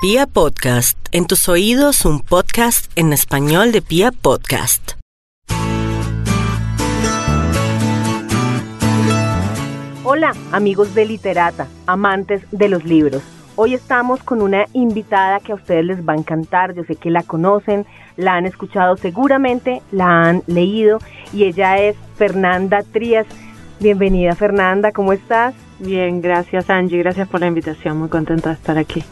[0.00, 4.92] Pia Podcast, en tus oídos un podcast en español de Pia Podcast.
[10.02, 13.22] Hola amigos de Literata, amantes de los libros.
[13.56, 17.10] Hoy estamos con una invitada que a ustedes les va a encantar, yo sé que
[17.10, 17.84] la conocen,
[18.16, 20.98] la han escuchado seguramente, la han leído
[21.34, 23.26] y ella es Fernanda Trías.
[23.80, 25.52] Bienvenida Fernanda, ¿cómo estás?
[25.80, 29.02] Bien, gracias Angie, gracias por la invitación, muy contenta de estar aquí.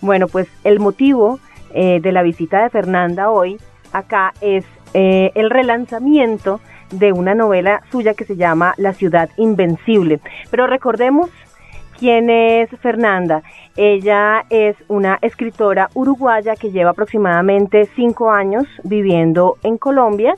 [0.00, 1.38] Bueno, pues el motivo
[1.72, 3.56] eh, de la visita de Fernanda hoy
[3.92, 4.64] acá es
[4.94, 10.18] eh, el relanzamiento de una novela suya que se llama La ciudad invencible.
[10.50, 11.30] Pero recordemos
[11.98, 13.44] quién es Fernanda.
[13.76, 20.34] Ella es una escritora uruguaya que lleva aproximadamente cinco años viviendo en Colombia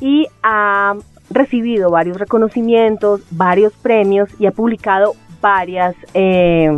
[0.00, 0.94] y ha
[1.34, 6.70] recibido varios reconocimientos, varios premios y ha publicado varias, eh,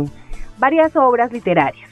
[0.57, 1.89] varias obras literarias.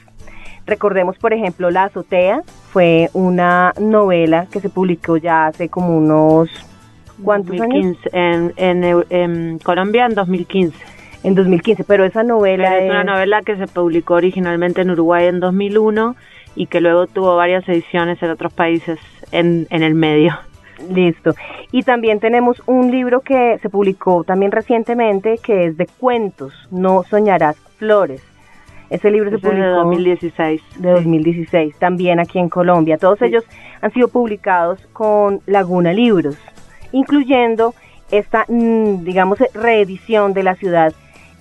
[0.66, 2.42] Recordemos, por ejemplo, La azotea
[2.72, 6.48] fue una novela que se publicó ya hace como unos...
[7.22, 7.96] ¿Cuántos años?
[8.12, 10.76] En, en, Colombia en 2015.
[11.22, 15.38] En 2015, pero esa novela es, una novela que se publicó originalmente en Uruguay en
[15.38, 16.16] 2001
[16.56, 18.98] y que luego tuvo varias ediciones en otros países
[19.30, 20.34] en, en el medio.
[20.90, 21.34] Listo.
[21.72, 27.02] Y también tenemos un libro que se publicó también recientemente que es de cuentos, No
[27.04, 28.22] soñarás flores.
[28.90, 30.62] Ese libro se publicó de 2016.
[30.76, 32.98] De 2016, también aquí en Colombia.
[32.98, 33.44] Todos ellos
[33.80, 36.36] han sido publicados con Laguna Libros,
[36.92, 37.74] incluyendo
[38.10, 40.92] esta, mm, digamos, reedición de La Ciudad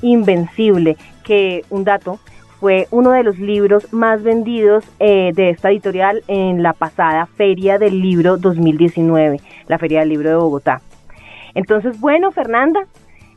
[0.02, 2.20] Invencible, que un dato,
[2.64, 7.78] fue uno de los libros más vendidos eh, de esta editorial en la pasada Feria
[7.78, 10.80] del Libro 2019, la Feria del Libro de Bogotá.
[11.56, 12.86] Entonces, bueno, Fernanda,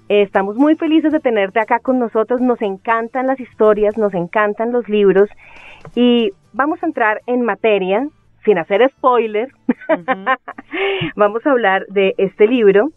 [0.09, 4.89] estamos muy felices de tenerte acá con nosotros, nos encantan las historias, nos encantan los
[4.89, 5.29] libros
[5.97, 8.07] y vamos a entrar en materia,
[8.45, 9.49] sin hacer spoiler,
[11.17, 12.91] vamos a hablar de este libro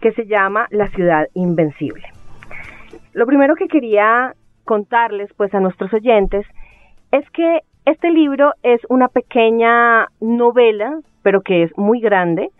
[0.00, 2.08] que se llama La ciudad invencible.
[3.12, 4.34] Lo primero que quería
[4.70, 6.46] contarles pues a nuestros oyentes
[7.10, 12.50] es que este libro es una pequeña novela, pero que es muy grande.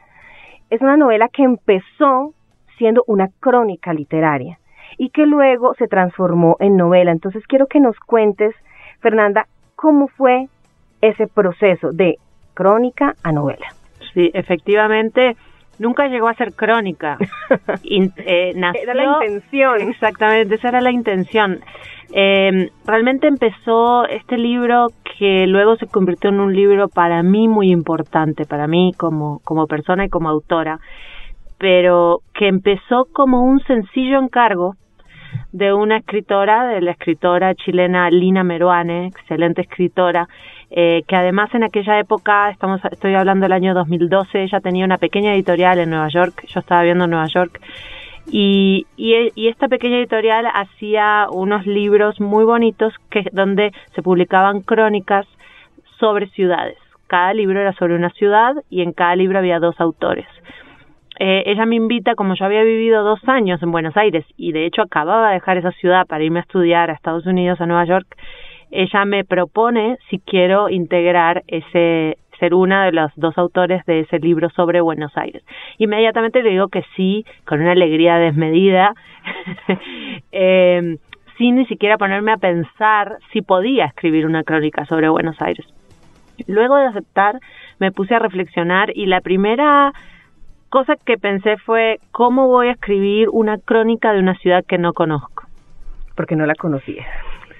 [0.70, 2.34] Es una novela que empezó
[2.78, 4.58] siendo una crónica literaria
[4.98, 7.12] y que luego se transformó en novela.
[7.12, 8.56] Entonces quiero que nos cuentes,
[8.98, 9.46] Fernanda,
[9.76, 10.48] cómo fue
[11.00, 12.16] ese proceso de
[12.54, 13.68] crónica a novela.
[14.14, 15.36] Sí, efectivamente,
[15.80, 17.18] nunca llegó a ser crónica.
[17.82, 19.80] Eh, era la intención.
[19.80, 21.60] Exactamente, esa era la intención.
[22.12, 27.72] Eh, realmente empezó este libro que luego se convirtió en un libro para mí muy
[27.72, 30.78] importante, para mí como, como persona y como autora,
[31.58, 34.74] pero que empezó como un sencillo encargo
[35.52, 40.28] de una escritora, de la escritora chilena Lina Meruane, excelente escritora,
[40.70, 44.98] eh, que además en aquella época, estamos, estoy hablando del año 2012, ella tenía una
[44.98, 47.60] pequeña editorial en Nueva York, yo estaba viendo en Nueva York,
[48.32, 55.26] y, y, esta pequeña editorial hacía unos libros muy bonitos que, donde se publicaban crónicas
[55.98, 56.76] sobre ciudades.
[57.08, 60.26] Cada libro era sobre una ciudad y en cada libro había dos autores.
[61.18, 64.64] Eh, ella me invita, como yo había vivido dos años en Buenos Aires y de
[64.64, 67.84] hecho acababa de dejar esa ciudad para irme a estudiar a Estados Unidos, a Nueva
[67.84, 68.16] York,
[68.70, 74.18] ella me propone si quiero integrar ese ser una de los dos autores de ese
[74.18, 75.44] libro sobre Buenos Aires.
[75.78, 78.94] Inmediatamente le digo que sí, con una alegría desmedida,
[80.32, 80.96] eh,
[81.36, 85.66] sin ni siquiera ponerme a pensar si podía escribir una crónica sobre Buenos Aires.
[86.46, 87.38] Luego de aceptar,
[87.78, 89.92] me puse a reflexionar y la primera
[90.70, 94.92] cosa que pensé fue cómo voy a escribir una crónica de una ciudad que no
[94.92, 95.44] conozco.
[96.16, 97.06] Porque no la conocía.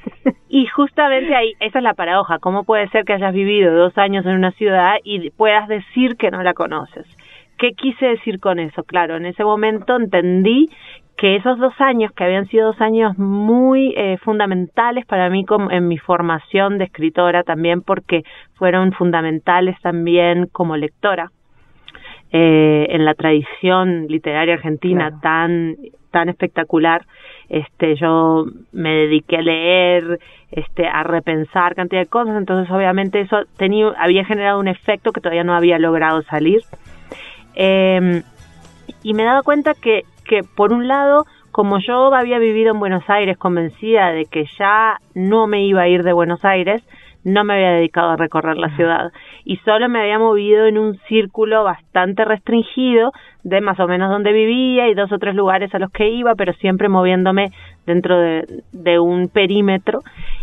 [0.53, 2.41] Y justamente ahí, esa es la paradoja.
[2.41, 6.33] ¿Cómo puede ser que hayas vivido dos años en una ciudad y puedas decir que
[6.33, 7.06] no la conoces?
[7.56, 8.83] ¿Qué quise decir con eso?
[8.83, 10.69] Claro, en ese momento entendí
[11.16, 15.71] que esos dos años, que habían sido dos años muy eh, fundamentales para mí como,
[15.71, 18.23] en mi formación de escritora también, porque
[18.55, 21.31] fueron fundamentales también como lectora,
[22.32, 25.76] eh, en la tradición literaria argentina tan
[26.11, 27.05] tan espectacular
[27.50, 30.20] este yo me dediqué a leer
[30.52, 35.20] este a repensar cantidad de cosas entonces obviamente eso tenía había generado un efecto que
[35.20, 36.62] todavía no había logrado salir.
[37.56, 38.23] Eh,
[39.02, 42.79] y me he dado cuenta que que por un lado como yo había vivido en
[42.79, 46.82] Buenos Aires convencida de que ya no me iba a ir de Buenos Aires
[47.25, 49.12] no me había dedicado a recorrer la ciudad.
[49.44, 53.12] Y solo me había movido en un círculo bastante restringido
[53.43, 56.34] de más o menos donde vivía y dos o tres lugares a los que iba,
[56.34, 57.50] pero siempre moviéndome
[57.87, 60.00] dentro de, un perímetro.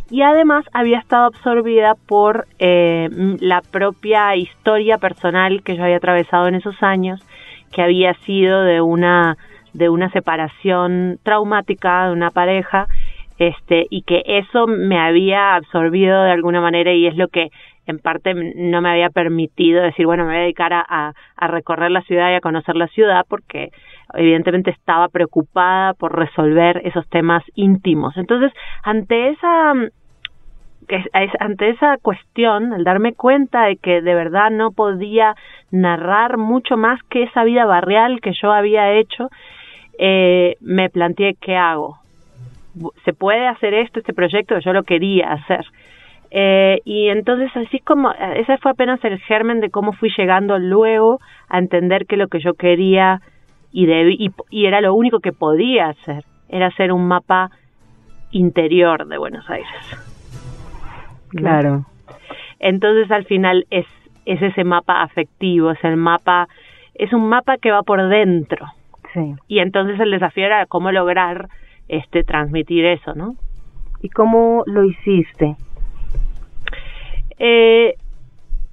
[0.09, 3.09] Y además había estado absorbida por eh,
[3.39, 7.21] la propia historia personal que yo había atravesado en esos años,
[7.71, 9.37] que había sido de una
[9.73, 12.87] de una separación traumática de una pareja,
[13.39, 17.49] este y que eso me había absorbido de alguna manera y es lo que
[17.87, 21.13] en parte no me había permitido decir, bueno, me voy a dedicar a,
[21.47, 23.69] recorrer la ciudad y a conocer la ciudad porque
[24.13, 28.17] evidentemente estaba preocupada por resolver esos temas íntimos.
[28.17, 28.51] Entonces,
[28.83, 29.73] ante esa
[31.39, 35.35] ante esa cuestión, al darme cuenta de que de verdad no podía
[35.69, 39.29] narrar mucho más que esa vida barrial que yo había hecho,
[39.99, 41.97] eh, me planteé qué hago.
[43.05, 44.59] ¿Se puede hacer esto, este proyecto?
[44.59, 45.65] Yo lo quería hacer.
[46.29, 51.19] Eh, y entonces así como, ese fue apenas el germen de cómo fui llegando luego
[51.47, 53.21] a entender que lo que yo quería
[53.71, 57.51] y, y, era lo único que podía hacer, era hacer un mapa
[58.31, 59.69] interior de Buenos Aires.
[61.29, 61.85] Claro.
[62.59, 63.85] Entonces al final es,
[64.25, 66.47] es ese mapa afectivo, es el mapa,
[66.95, 68.65] es un mapa que va por dentro.
[69.13, 69.35] Sí.
[69.47, 71.47] Y entonces el desafío era cómo lograr
[71.87, 73.35] este transmitir eso, ¿no?
[74.01, 75.55] ¿Y cómo lo hiciste?
[77.39, 77.95] Eh,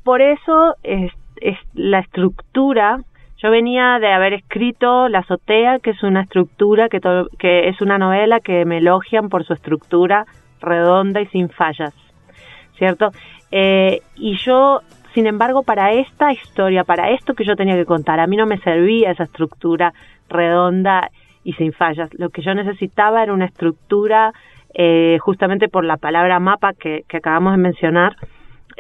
[0.02, 2.99] por eso es, es la estructura.
[3.38, 7.00] Yo venía de haber escrito La azotea, que es una estructura que,
[7.38, 10.26] que es una novela que me elogian por su estructura
[10.60, 11.94] redonda y sin fallas,
[12.78, 13.10] ¿cierto?
[13.50, 14.81] Eh, y yo,
[15.12, 18.46] sin embargo, para esta historia, para esto que yo tenía que contar, a mí no
[18.46, 19.93] me servía esa estructura
[20.28, 21.10] redonda
[21.44, 22.11] y sin fallas.
[22.14, 24.32] Lo que yo necesitaba era una estructura,
[24.75, 28.17] eh, justamente por la palabra mapa que, acabamos de mencionar,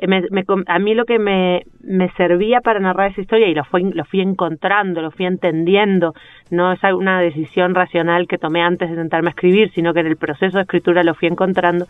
[0.08, 0.24] me,
[0.66, 4.04] a mí lo que me, me servía para narrar esa historia y lo, fue, lo
[4.04, 6.14] fui encontrando, lo fui entendiendo,
[6.50, 10.06] no es una decisión racional que tomé antes de sentarme a escribir, sino que en
[10.06, 11.86] el proceso de escritura lo fui encontrando,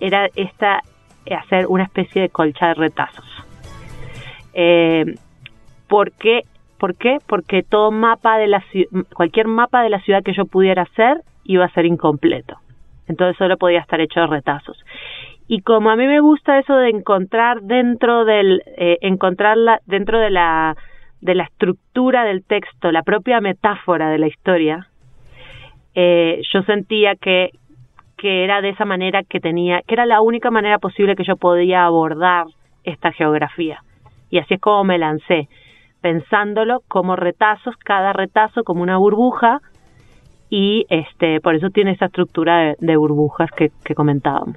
[0.00, 0.82] era esta
[1.34, 3.24] hacer una especie de colcha de retazos.
[4.54, 5.16] Eh,
[5.88, 6.42] ¿por, qué?
[6.86, 7.18] ¿Por qué?
[7.26, 8.62] Porque todo mapa de la
[9.12, 12.58] cualquier mapa de la ciudad que yo pudiera hacer iba a ser incompleto.
[13.08, 14.78] Entonces solo podía estar hecho de retazos
[15.48, 18.98] y como a mí me gusta eso de encontrar dentro del eh,
[19.86, 20.76] dentro de la
[21.20, 24.86] de la estructura del texto la propia metáfora de la historia
[25.96, 27.50] eh, yo sentía que
[28.16, 31.36] que era de esa manera que tenía que era la única manera posible que yo
[31.36, 32.46] podía abordar
[32.84, 33.82] esta geografía
[34.30, 35.48] y así es como me lancé
[36.06, 39.60] pensándolo como retazos cada retazo como una burbuja
[40.48, 44.56] y este por eso tiene esa estructura de, burbujas que comentábamos.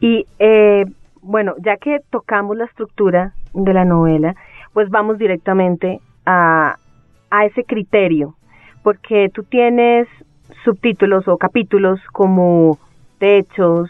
[0.00, 0.84] Y eh,
[1.22, 4.34] bueno, ya que tocamos la estructura de la novela,
[4.72, 6.74] pues vamos directamente a,
[7.30, 8.34] a ese criterio,
[8.82, 10.08] porque tú tienes
[10.64, 12.78] subtítulos o capítulos como
[13.18, 13.88] techos,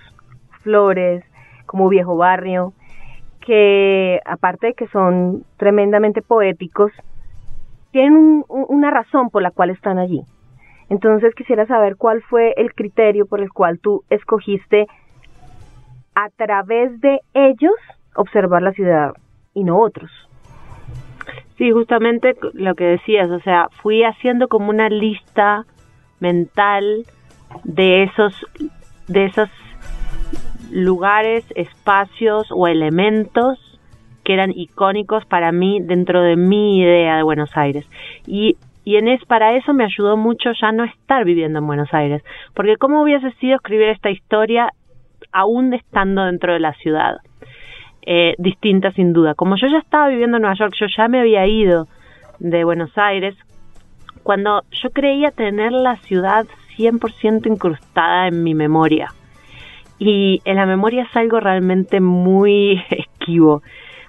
[0.61, 1.25] flores,
[1.65, 2.75] como viejo barrio,
[3.45, 6.93] que aparte de que son tremendamente poéticos,
[7.93, 10.23] tienen una razón por la cual están allí.
[10.89, 14.87] Entonces quisiera saber cuál fue el criterio por el cual tú escogiste
[16.15, 17.75] a través de ellos
[18.15, 19.13] observar la ciudad
[19.55, 20.11] y no otros.
[21.57, 25.65] Sí, justamente lo que decías, o sea, fui haciendo como una lista
[26.21, 27.05] mental
[27.63, 28.35] de esos
[29.07, 29.49] de esos
[30.75, 33.59] lugares, espacios o elementos
[34.25, 37.87] que eran icónicos para mí dentro de mi idea de Buenos Aires.
[38.27, 41.95] Y, y en es, para eso me ayudó mucho ya no estar viviendo en Buenos
[41.95, 44.73] Aires, porque cómo hubiese sido escribir esta historia
[45.31, 47.19] aún estando dentro de la ciudad.
[48.07, 49.35] Eh, distinta sin duda.
[49.35, 51.87] Como yo ya estaba viviendo en Nueva York, yo ya me había ido
[52.41, 53.35] de Buenos Aires,
[54.25, 59.09] cuando yo creía tener la ciudad 100% incrustada en mi memoria.
[59.99, 63.63] Y en la memoria es algo realmente muy esquivo.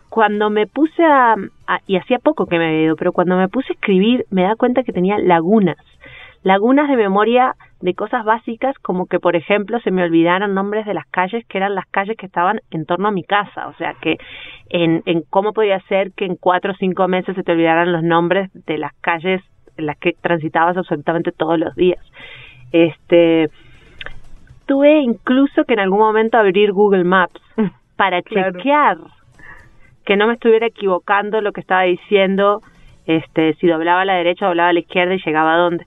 [0.10, 1.36] Cuando me puse a,
[1.88, 4.56] y hacía poco que me había ido, pero cuando me puse a escribir me da
[4.56, 5.77] cuenta que tenía lagunas.
[6.44, 10.94] Lagunas de memoria de cosas básicas como que por ejemplo se me olvidaron nombres de
[10.94, 13.68] las calles que eran las calles que estaban en torno a mi casa.
[13.68, 14.18] O sea que
[14.70, 18.04] en, en cómo podía ser que en cuatro o cinco meses se te olvidaran los
[18.04, 19.42] nombres de las calles
[19.75, 22.00] en las que transitabas absolutamente todos los días.
[22.72, 23.50] Este
[24.65, 27.41] tuve incluso que en algún momento abrir Google Maps
[27.95, 28.98] para chequear
[30.05, 32.62] que no me estuviera equivocando lo que estaba diciendo
[33.05, 35.86] este si doblaba a la derecha doblaba a la izquierda y llegaba a dónde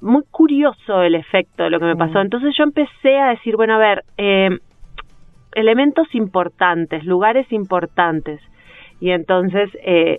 [0.00, 2.20] muy curioso el efecto de lo que me pasó.
[2.20, 4.50] Entonces yo empecé a decir, bueno, a ver, eh,
[5.52, 8.40] elementos importantes, lugares importantes.
[9.00, 10.18] Y entonces eh,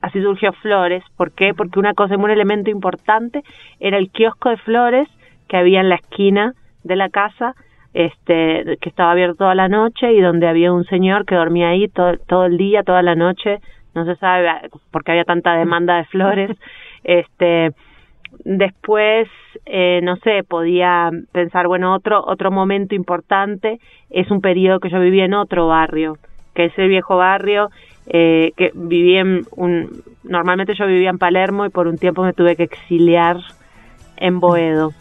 [0.00, 1.02] así surgió Flores.
[1.16, 1.54] ¿Por qué?
[1.54, 3.42] Porque una cosa, un elemento importante
[3.80, 5.08] era el kiosco de flores
[5.48, 6.54] que había en la esquina
[6.86, 7.54] de la casa
[7.94, 11.88] este, que estaba abierto toda la noche y donde había un señor que dormía ahí
[11.88, 13.60] todo, todo el día, toda la noche,
[13.94, 14.48] no se sabe
[14.90, 16.50] porque había tanta demanda de flores,
[17.04, 17.72] este,
[18.44, 19.28] después
[19.64, 25.00] eh, no sé podía pensar bueno otro otro momento importante es un periodo que yo
[25.00, 26.18] viví en otro barrio
[26.54, 27.70] que es el viejo barrio
[28.08, 32.34] eh, que viví en un normalmente yo vivía en Palermo y por un tiempo me
[32.34, 33.38] tuve que exiliar
[34.18, 34.92] en Boedo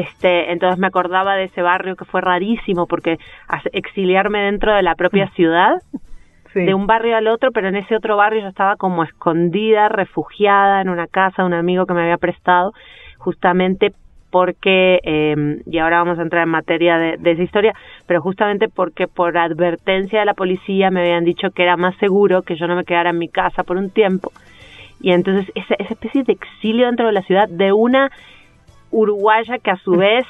[0.00, 3.18] este entonces me acordaba de ese barrio que fue rarísimo porque
[3.72, 5.76] exiliarme dentro de la propia ciudad
[6.54, 10.82] de un barrio al otro, pero en ese otro barrio yo estaba como escondida, refugiada
[10.82, 12.74] en una casa de un amigo que me había prestado,
[13.16, 13.92] justamente
[14.30, 17.74] porque, eh, y ahora vamos a entrar en materia de, de, esa historia,
[18.06, 22.42] pero justamente porque por advertencia de la policía me habían dicho que era más seguro
[22.42, 24.32] que yo no me quedara en mi casa por un tiempo.
[25.00, 28.10] Y entonces esa, esa especie de exilio dentro de la ciudad de una
[28.92, 30.24] uruguaya que a su vez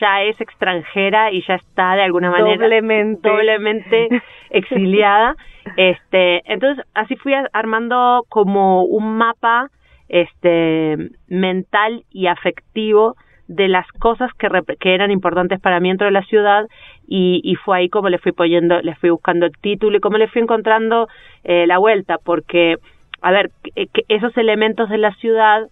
[0.00, 4.08] ya es extranjera y ya está de alguna manera doblemente, doblemente
[4.50, 5.36] exiliada.
[5.76, 9.70] Este, entonces así fui armando como un mapa
[10.08, 10.96] este
[11.28, 13.16] mental y afectivo
[13.48, 14.48] de las cosas que,
[14.80, 16.66] que eran importantes para mí dentro de la ciudad
[17.06, 20.18] y, y fue ahí como le fui poniendo, le fui buscando el título y como
[20.18, 21.08] le fui encontrando
[21.44, 22.76] eh, la vuelta, porque,
[23.20, 25.68] a ver, que esos elementos de la ciudad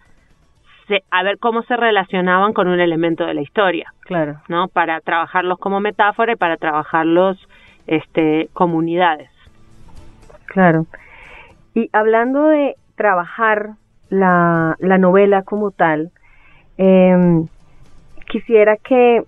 [1.11, 3.93] a ver cómo se relacionaban con un elemento de la historia.
[4.01, 4.41] Claro.
[4.49, 4.69] ¿No?
[4.69, 7.39] Para trabajarlos como metáfora y para trabajarlos
[7.87, 9.31] este comunidades.
[10.47, 10.87] Claro.
[11.75, 13.71] Y hablando de trabajar
[14.11, 16.11] la, la novela como tal,
[16.77, 17.45] eh,
[18.29, 19.23] quisiera que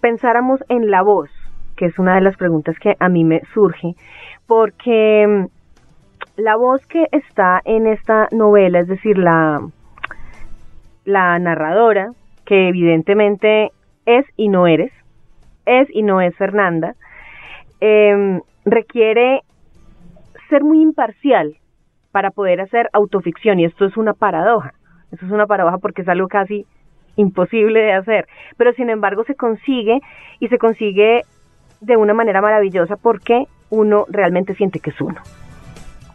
[0.00, 1.30] pensáramos en la voz,
[1.76, 3.94] que es una de las preguntas que a mí me surge,
[4.46, 5.48] porque em,
[6.36, 9.60] la voz que está en esta novela, es decir, la,
[11.10, 12.12] la narradora,
[12.44, 13.72] que evidentemente
[14.06, 14.92] es y no eres,
[15.66, 16.94] es y no es Fernanda,
[17.80, 19.42] eh, requiere
[20.48, 21.56] ser muy imparcial
[22.12, 24.72] para poder hacer autoficción y esto es una paradoja,
[25.12, 26.66] esto es una paradoja porque es algo casi
[27.16, 28.26] imposible de hacer,
[28.56, 30.00] pero sin embargo se consigue
[30.38, 31.22] y se consigue
[31.80, 35.20] de una manera maravillosa porque uno realmente siente que es uno.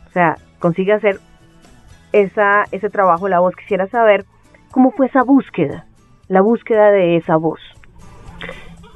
[0.07, 1.17] O sea, consigue hacer
[2.11, 3.55] esa, ese trabajo, la voz.
[3.55, 4.25] Quisiera saber
[4.75, 5.85] ¿Cómo fue esa búsqueda?
[6.27, 7.61] La búsqueda de esa voz.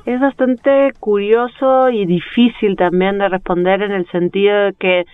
[0.06, 5.06] Es bastante curioso y difícil también de responder en el sentido de que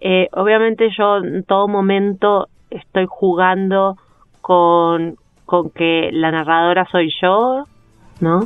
[0.00, 3.98] eh, obviamente yo en todo momento estoy jugando
[4.40, 7.64] con, con que la narradora soy yo,
[8.22, 8.44] ¿no?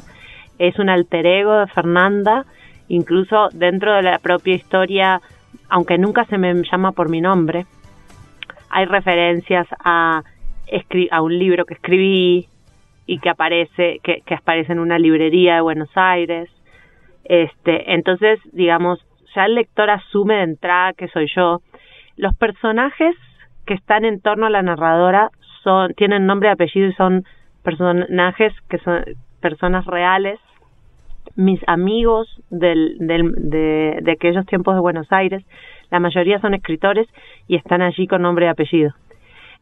[0.59, 2.47] Es un alter ego de Fernanda,
[2.89, 5.21] incluso dentro de la propia historia,
[5.69, 7.65] aunque nunca se me llama por mi nombre,
[8.71, 10.25] hay referencias a
[11.11, 12.47] a un libro que escribí
[13.07, 16.49] y que aparece, que, que aparece en una librería de Buenos Aires.
[17.25, 21.61] Este, entonces, digamos, ya el lector asume de entrada que soy yo.
[22.17, 23.17] Los personajes
[23.67, 25.31] que están en torno a la narradora
[25.63, 27.25] son, tienen nombre y apellido y son
[27.63, 29.05] personajes que son
[29.41, 30.39] personas reales.
[31.37, 35.45] Mis amigos del, del, de, de aquellos tiempos de Buenos Aires,
[35.91, 37.07] la mayoría son escritores
[37.47, 38.93] y están allí con nombre y apellido.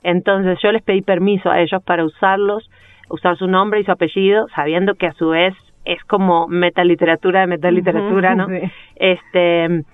[0.03, 2.71] Entonces yo les pedí permiso a ellos para usarlos,
[3.09, 7.47] usar su nombre y su apellido, sabiendo que a su vez es como metaliteratura de
[7.47, 8.47] metaliteratura, ¿no?
[8.97, 9.85] Este,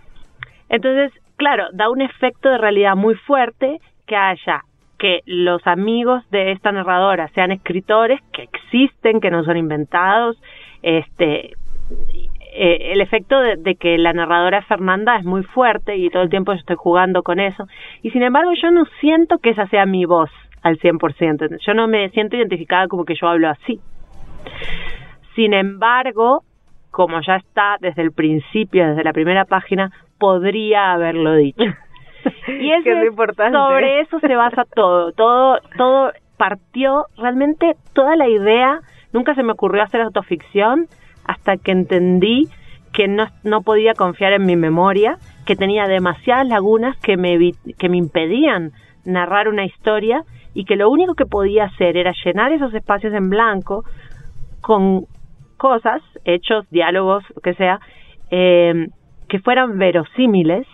[0.68, 4.62] entonces, claro, da un efecto de realidad muy fuerte que haya
[4.98, 10.40] que los amigos de esta narradora sean escritores que existen, que no son inventados,
[10.82, 11.52] este,
[12.56, 16.52] eh, el efecto de, que la narradora Fernanda es muy fuerte y todo el tiempo
[16.52, 17.66] yo estoy jugando con eso.
[18.02, 20.30] Y sin embargo yo no siento que esa sea mi voz
[20.62, 21.58] al 100%.
[21.66, 23.80] Yo no me siento identificada como que yo hablo así.
[25.34, 26.44] Sin embargo,
[26.92, 31.64] como ya está desde el principio, desde la primera página, podría haberlo dicho.
[32.48, 33.58] Y eso es importante.
[33.58, 35.12] sobre eso se basa todo.
[35.12, 38.80] Todo, todo partió realmente toda la idea.
[39.12, 40.86] Nunca se me ocurrió hacer autoficción
[41.24, 42.48] hasta que entendí
[42.92, 47.88] que no, no podía confiar en mi memoria, que tenía demasiadas lagunas que me, que
[47.88, 48.72] me impedían
[49.04, 50.22] narrar una historia
[50.54, 53.84] y que lo único que podía hacer era llenar esos espacios en blanco
[54.60, 55.06] con
[55.56, 57.80] cosas, hechos, diálogos, lo que sea,
[58.30, 58.88] eh,
[59.28, 60.66] que fueran verosímiles,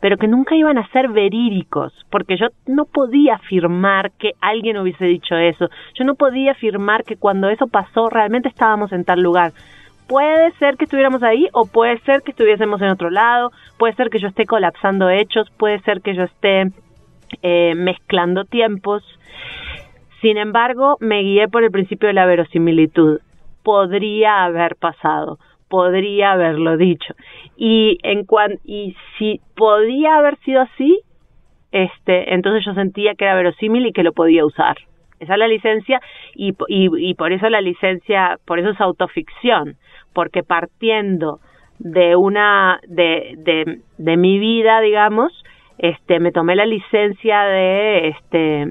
[0.00, 5.04] pero que nunca iban a ser verídicos, porque yo no podía afirmar que alguien hubiese
[5.04, 9.52] dicho eso, yo no podía afirmar que cuando eso pasó realmente estábamos en tal lugar,
[10.06, 14.10] puede ser que estuviéramos ahí o puede ser que estuviésemos en otro lado, puede ser
[14.10, 16.70] que yo esté colapsando hechos, puede ser que yo esté
[17.42, 19.02] eh, mezclando tiempos.
[20.20, 23.20] Sin embargo, me guié por el principio de la verosimilitud.
[23.62, 27.14] podría haber pasado, podría haberlo dicho.
[27.56, 31.00] Y en cuan, y si podía haber sido así,
[31.70, 34.76] este, entonces yo sentía que era verosímil y que lo podía usar.
[35.22, 36.00] Esa es la licencia
[36.34, 39.76] y, y, por eso la licencia, por eso es autoficción,
[40.12, 41.38] porque partiendo
[41.78, 45.32] de una, de, de, de mi vida, digamos,
[45.78, 48.66] este, me tomé la licencia de, este,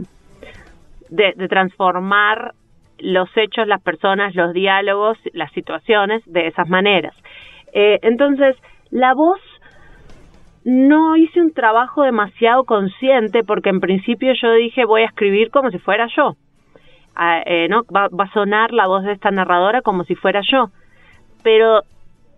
[1.10, 2.54] de, de transformar
[3.00, 7.16] los hechos, las personas, los diálogos, las situaciones de esas maneras.
[7.74, 8.58] Eh, entonces,
[8.90, 9.40] la voz
[10.64, 15.72] no hice un trabajo demasiado consciente porque en principio yo dije voy a escribir como
[15.72, 16.36] si fuera yo.
[17.16, 17.84] Ah, eh, ¿no?
[17.94, 20.70] Va, va, a sonar la voz de esta narradora como si fuera yo.
[21.44, 21.82] Pero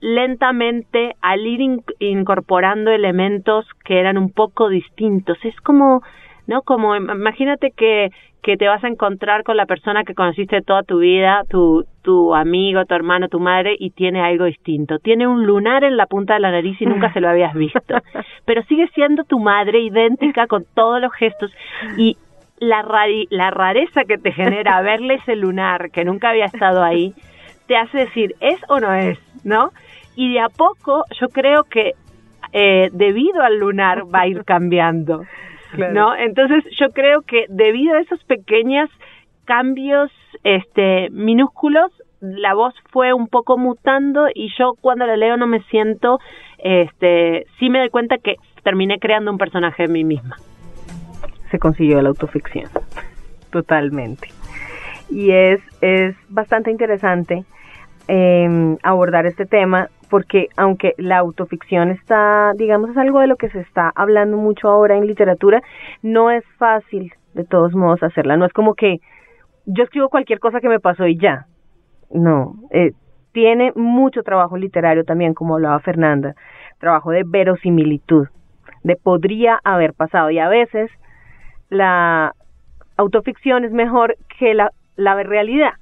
[0.03, 6.03] lentamente, al ir in incorporando elementos que eran un poco distintos, es como,
[6.47, 6.61] ¿no?
[6.63, 8.09] Como imagínate que,
[8.43, 12.35] que te vas a encontrar con la persona que conociste toda tu vida, tu, tu
[12.35, 14.99] amigo, tu hermano, tu madre, y tiene algo distinto.
[14.99, 17.79] Tiene un lunar en la punta de la nariz y nunca se lo habías visto.
[18.45, 21.51] Pero sigue siendo tu madre, idéntica con todos los gestos.
[21.97, 22.17] Y
[22.59, 27.13] la, rari la rareza que te genera verle ese lunar que nunca había estado ahí,
[27.67, 29.17] te hace decir, ¿es o no es?
[29.45, 29.71] ¿No?
[30.17, 31.93] Y de a poco yo creo que
[32.51, 35.23] eh, debido al lunar va a ir cambiando.
[35.73, 35.93] Claro.
[35.93, 36.15] ¿no?
[36.15, 38.89] Entonces yo creo que debido a esos pequeños
[39.45, 40.11] cambios
[40.43, 45.61] este minúsculos la voz fue un poco mutando y yo cuando la leo no me
[45.63, 46.19] siento
[46.59, 50.37] este sí me doy cuenta que terminé creando un personaje de mí misma.
[51.51, 52.69] Se consiguió la autoficción.
[53.51, 54.29] Totalmente.
[55.09, 57.43] Y es es bastante interesante
[58.07, 63.49] eh, abordar este tema porque aunque la autoficción está, digamos, es algo de lo que
[63.49, 65.63] se está hablando mucho ahora en literatura,
[66.03, 68.37] no es fácil de todos modos hacerla.
[68.37, 68.99] No es como que
[69.65, 71.47] yo escribo cualquier cosa que me pasó y ya.
[72.11, 72.91] No, eh,
[73.31, 76.35] tiene mucho trabajo literario también, como hablaba Fernanda,
[76.77, 78.27] trabajo de verosimilitud,
[78.83, 80.29] de podría haber pasado.
[80.29, 80.91] Y a veces
[81.69, 82.33] la
[82.97, 85.73] autoficción es mejor que la, la realidad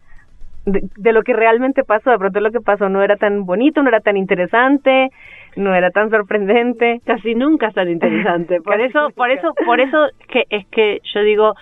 [0.65, 2.11] de, de, lo que realmente pasó.
[2.11, 5.09] De pronto lo que pasó no era tan bonito, no era tan interesante,
[5.55, 7.01] no era tan sorprendente.
[7.05, 8.61] Casi nunca es tan interesante.
[8.63, 11.53] Por eso, por eso, por eso que es que yo digo,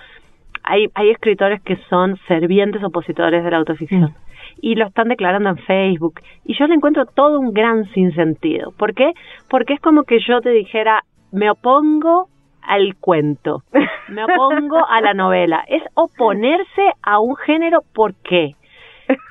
[0.63, 4.11] hay, hay escritores que son fervientes opositores de la autoficción.
[4.11, 4.15] Mm.
[4.61, 6.21] Y lo están declarando en Facebook.
[6.45, 8.71] Y yo le encuentro todo un gran sinsentido.
[8.77, 9.13] ¿Por qué?
[9.49, 12.27] Porque es como que yo te dijera, me opongo
[12.61, 13.63] al cuento,
[14.09, 15.63] me opongo a la novela.
[15.67, 18.55] Es oponerse a un género, ¿por qué?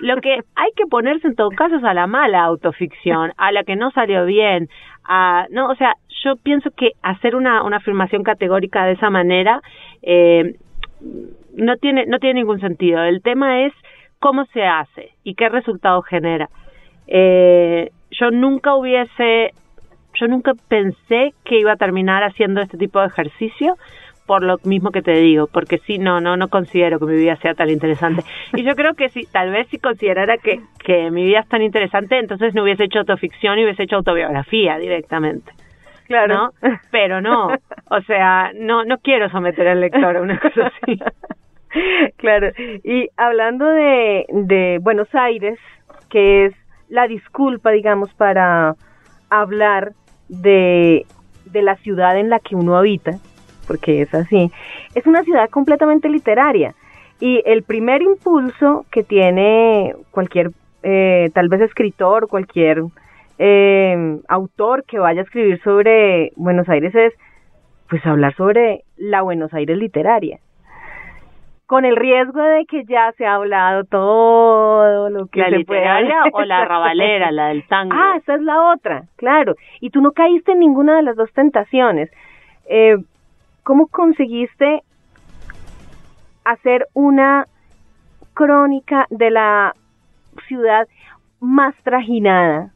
[0.00, 3.64] Lo que hay que ponerse en todo caso es a la mala autoficción, a la
[3.64, 4.68] que no salió bien,
[5.04, 9.60] a, no, o sea, yo pienso que hacer una, una afirmación categórica de esa manera
[10.02, 10.56] eh,
[11.54, 13.02] no tiene, no tiene ningún sentido.
[13.02, 13.72] El tema es
[14.18, 16.48] cómo se hace y qué resultado genera.
[17.06, 19.52] Eh, yo nunca hubiese,
[20.14, 23.76] yo nunca pensé que iba a terminar haciendo este tipo de ejercicio
[24.28, 27.36] por lo mismo que te digo, porque sí, no, no, no considero que mi vida
[27.36, 28.22] sea tan interesante.
[28.54, 31.62] Y yo creo que si, tal vez si considerara que, que mi vida es tan
[31.62, 35.50] interesante, entonces no hubiese hecho autoficción y hubiese hecho autobiografía directamente.
[36.06, 36.52] Claro.
[36.62, 36.70] ¿no?
[36.90, 37.48] Pero no,
[37.90, 41.00] o sea, no, no quiero someter al lector a una cosa así.
[42.16, 42.48] Claro,
[42.82, 45.58] y hablando de, de Buenos Aires,
[46.08, 46.54] que es
[46.88, 48.74] la disculpa, digamos, para
[49.28, 49.92] hablar
[50.28, 51.04] de,
[51.44, 53.12] de la ciudad en la que uno habita,
[53.68, 54.50] porque es así,
[54.94, 56.74] es una ciudad completamente literaria.
[57.20, 60.50] Y el primer impulso que tiene cualquier,
[60.82, 62.82] eh, tal vez escritor, cualquier
[63.38, 67.12] eh, autor que vaya a escribir sobre Buenos Aires es,
[67.88, 70.38] pues hablar sobre la Buenos Aires literaria.
[71.66, 76.22] Con el riesgo de que ya se ha hablado todo lo que la se literaria
[76.30, 76.44] puede.
[76.44, 77.94] o la rabalera, la del tango.
[77.94, 79.54] Ah, esa es la otra, claro.
[79.80, 82.10] Y tú no caíste en ninguna de las dos tentaciones.
[82.70, 82.96] Eh,
[83.68, 84.80] ¿Cómo conseguiste
[86.42, 87.44] hacer una
[88.32, 89.74] crónica de la
[90.46, 90.88] ciudad
[91.38, 92.70] más trajinada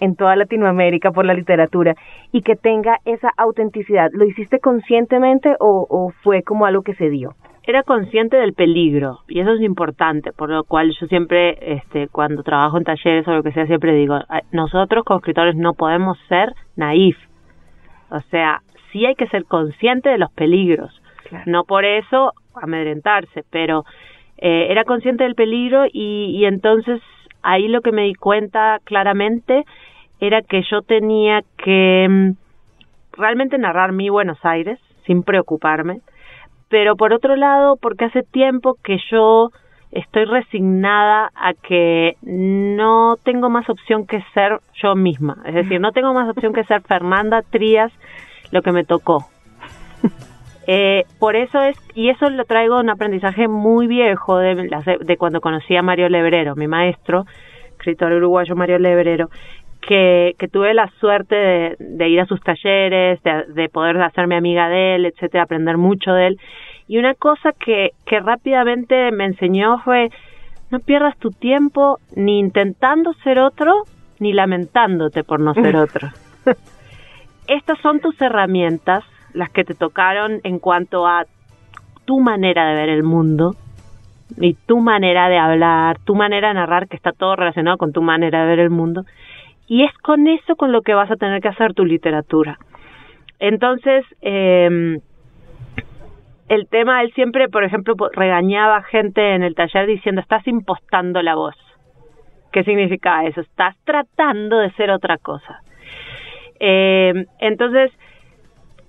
[0.00, 1.94] en toda Latinoamérica por la literatura
[2.32, 4.10] y que tenga esa autenticidad?
[4.14, 7.34] ¿Lo hiciste conscientemente o, fue como algo que se dio?
[7.62, 12.42] Era consciente del peligro y eso es importante, por lo cual yo siempre, este, cuando
[12.42, 14.18] trabajo en talleres o lo que sea, siempre digo,
[14.50, 17.16] nosotros como escritores no podemos ser naif.
[18.10, 18.60] O sea,
[18.96, 20.90] sí hay que ser consciente de los peligros.
[21.28, 21.44] Claro.
[21.46, 23.84] No por eso amedrentarse, pero
[24.38, 27.02] eh, era consciente del peligro y, y entonces
[27.42, 29.64] ahí lo que me di cuenta claramente
[30.18, 32.30] era que yo tenía que mm,
[33.12, 36.00] realmente narrar mi Buenos Aires sin preocuparme,
[36.68, 39.50] pero por otro lado, porque hace tiempo que yo
[39.92, 45.38] estoy resignada a que no tengo más opción que ser yo misma.
[45.44, 47.92] Es decir, no tengo más opción que ser Fernanda Trías,
[48.50, 49.26] lo que me tocó.
[50.68, 54.68] Eh, por eso es, y eso lo traigo un aprendizaje muy viejo de,
[55.00, 57.24] de cuando conocí a Mario Lebrero, mi maestro,
[57.70, 59.30] escritor uruguayo Mario Lebrero,
[59.86, 64.68] que, que tuve la suerte de, ir a sus talleres, de, de, poder hacerme amiga
[64.68, 66.40] de él, etcétera, aprender mucho de él.
[66.88, 70.10] Y una cosa que, que rápidamente me enseñó fue,
[70.70, 73.84] no pierdas tu tiempo ni intentando ser otro,
[74.18, 76.08] ni lamentándote por no ser otro.
[77.48, 81.24] Estas son tus herramientas, las que te tocaron en cuanto a
[82.04, 83.54] tu manera de ver el mundo
[84.38, 88.02] y tu manera de hablar, tu manera de narrar, que está todo relacionado con tu
[88.02, 89.04] manera de ver el mundo.
[89.68, 92.58] Y es con eso con lo que vas a tener que hacer tu literatura.
[93.38, 94.98] Entonces, eh,
[96.48, 101.34] el tema, él siempre, por ejemplo, regañaba gente en el taller diciendo, estás impostando la
[101.34, 101.56] voz.
[102.52, 103.40] ¿Qué significa eso?
[103.40, 105.60] Estás tratando de ser otra cosa.
[106.60, 107.90] Eh, entonces,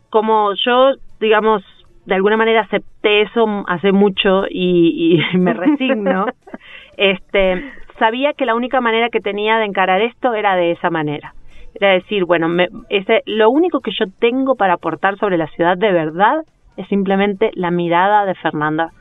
[0.09, 1.63] como yo, digamos,
[2.05, 6.25] de alguna manera acepté eso hace mucho y, y me resigno,
[6.97, 7.63] este,
[7.99, 11.33] sabía que la única manera que tenía de encarar esto era de esa manera.
[11.75, 15.77] Era decir, bueno, me, ese, lo único que yo tengo para aportar sobre la ciudad
[15.77, 16.43] de verdad
[16.75, 18.91] es simplemente la mirada de Fernanda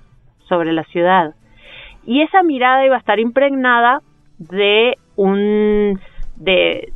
[0.48, 1.34] sobre la ciudad.
[2.04, 4.00] Y esa mirada iba a estar impregnada
[4.38, 5.98] de un
[6.36, 6.92] de,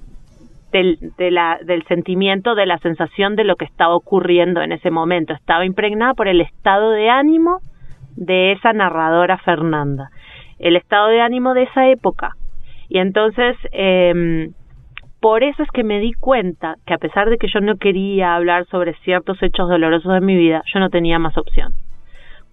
[0.72, 4.90] del, de la, del sentimiento, de la sensación de lo que estaba ocurriendo en ese
[4.90, 5.32] momento.
[5.34, 7.58] Estaba impregnada por el estado de ánimo
[8.16, 10.10] de esa narradora Fernanda,
[10.58, 12.32] el estado de ánimo de esa época.
[12.88, 14.50] Y entonces, eh,
[15.20, 18.34] por eso es que me di cuenta que a pesar de que yo no quería
[18.34, 21.72] hablar sobre ciertos hechos dolorosos de mi vida, yo no tenía más opción.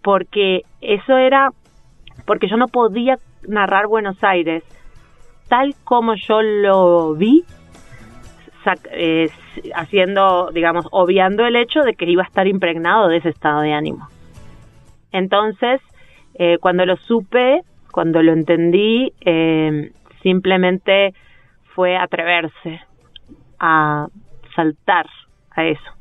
[0.03, 1.49] Porque eso era,
[2.25, 4.63] porque yo no podía narrar Buenos Aires
[5.47, 7.43] tal como yo lo vi,
[8.91, 9.29] eh,
[9.75, 13.73] haciendo, digamos, obviando el hecho de que iba a estar impregnado de ese estado de
[13.73, 14.07] ánimo.
[15.11, 15.81] Entonces,
[16.35, 21.13] eh, cuando lo supe, cuando lo entendí, eh, simplemente
[21.73, 22.81] fue atreverse
[23.59, 24.07] a
[24.55, 25.07] saltar
[25.51, 25.91] a eso,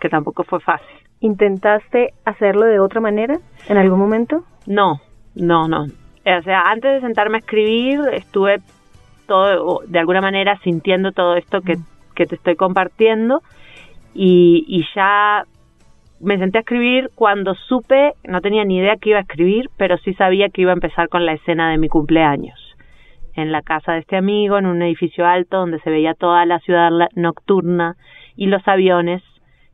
[0.00, 0.96] que tampoco fue fácil.
[1.20, 4.44] ¿Intentaste hacerlo de otra manera en algún momento?
[4.66, 5.00] No,
[5.34, 5.84] no, no.
[5.84, 8.58] O sea, antes de sentarme a escribir, estuve
[9.26, 11.76] todo, de alguna manera sintiendo todo esto que,
[12.14, 13.42] que te estoy compartiendo.
[14.14, 15.44] Y, ya
[16.20, 17.10] me senté a escribir.
[17.14, 20.70] Cuando supe, no tenía ni idea que iba a escribir, pero sí sabía que iba
[20.70, 22.58] a empezar con la escena de mi cumpleaños.
[23.34, 26.60] En la casa de este amigo, en un edificio alto donde se veía toda la
[26.60, 27.96] ciudad nocturna
[28.36, 29.22] y los aviones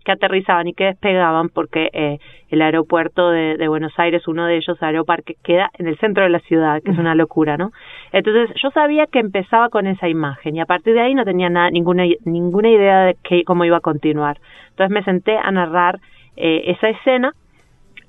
[0.05, 4.57] que aterrizaban y que despegaban porque eh, el aeropuerto de, de, Buenos Aires, uno de
[4.57, 7.71] ellos, Aeroparque, queda en el centro de la ciudad, que es una locura, ¿no?
[8.13, 11.49] Entonces yo sabía que empezaba con esa imagen y a partir de ahí no tenía
[11.51, 14.39] nada, ninguna, ninguna idea de que, cómo iba a continuar.
[14.71, 16.01] Entonces me senté a narrar
[16.37, 17.33] eh, esa escena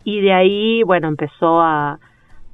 [0.04, 2.00] y de ahí, bueno, empezó a,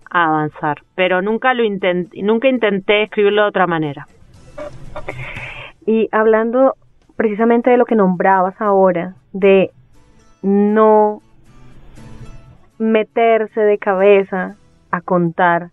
[0.10, 4.08] a avanzar, pero nunca lo intenté, nunca intenté escribirlo de otra manera.
[5.86, 6.74] Y hablando
[7.16, 9.72] precisamente de lo que nombrabas ahora, de
[10.42, 11.22] no
[12.80, 14.56] meterse de cabeza
[14.92, 15.70] a contar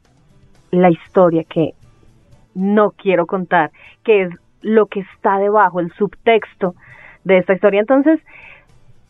[0.70, 1.72] la historia que
[2.54, 3.70] no quiero contar,
[4.04, 4.30] que es
[4.62, 6.74] lo que está debajo, el subtexto
[7.24, 7.80] de esta historia.
[7.80, 8.20] Entonces,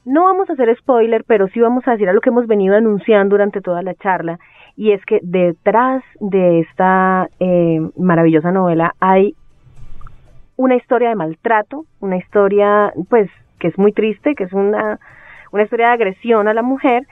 [0.04, 2.76] no vamos a hacer spoiler, pero sí vamos a decir a lo que hemos venido
[2.76, 4.38] anunciando durante toda la charla,
[4.76, 9.34] y es que detrás de esta eh, maravillosa novela hay
[10.56, 13.30] una historia de maltrato, una historia pues
[13.64, 15.00] que es muy triste, que es una,
[15.50, 17.07] una historia de agresión a la mujer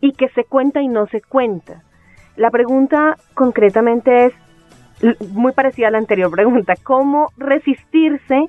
[0.00, 1.84] y que se cuenta y no se cuenta.
[2.34, 4.32] La pregunta concretamente es
[5.30, 8.46] muy parecida a la anterior pregunta, ¿cómo resistirse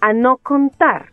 [0.00, 1.06] a no contar?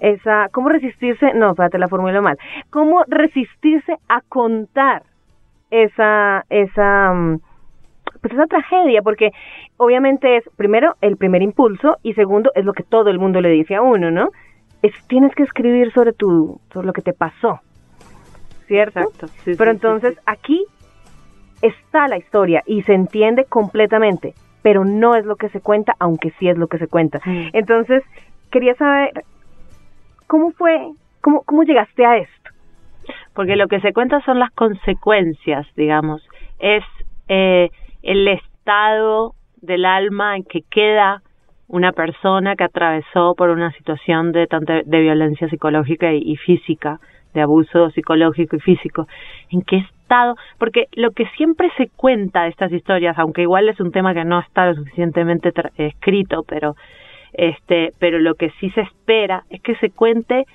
[0.00, 1.32] Esa, ¿cómo resistirse?
[1.32, 2.36] No, espérate, la formulo mal.
[2.70, 5.04] ¿Cómo resistirse a contar
[5.70, 7.38] esa, esa, mm,
[8.28, 9.30] pues esa tragedia, porque
[9.76, 13.50] obviamente es, primero, el primer impulso y segundo, es lo que todo el mundo le
[13.50, 14.30] dice a uno, ¿no?
[14.82, 17.60] Es, tienes que escribir sobre tu, sobre lo que te pasó,
[18.66, 19.00] ¿cierto?
[19.00, 20.64] Exacto, pero entonces aquí
[21.62, 26.32] está la historia y se entiende completamente, pero no es lo que se cuenta, aunque
[26.38, 27.20] sí es lo que se cuenta.
[27.52, 28.02] Entonces,
[28.50, 29.24] quería saber,
[30.26, 32.50] ¿cómo fue, cómo, cómo llegaste a esto?
[33.34, 36.26] porque lo que se cuenta son las consecuencias, digamos,
[36.58, 36.82] es
[37.28, 37.70] eh,
[38.06, 41.22] el estado del alma en que queda
[41.68, 47.00] una persona que atravesó por una situación de, tanta, de violencia psicológica y, física
[47.34, 49.08] de abuso psicológico y físico,
[49.50, 53.78] en qué estado, porque lo que siempre se cuenta de estas historias, aunque igual es
[53.80, 56.76] un tema que no está lo suficientemente escrito, pero
[57.32, 60.46] este, pero lo que sí se espera es que se cuente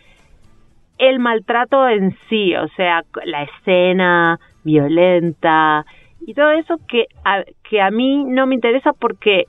[0.98, 5.86] el maltrato en sí, o sea, la escena violenta
[6.26, 9.46] y todo eso que a, que a mí no me interesa porque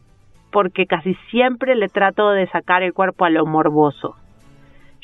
[0.51, 4.17] porque casi siempre le trato de sacar el cuerpo a lo morboso.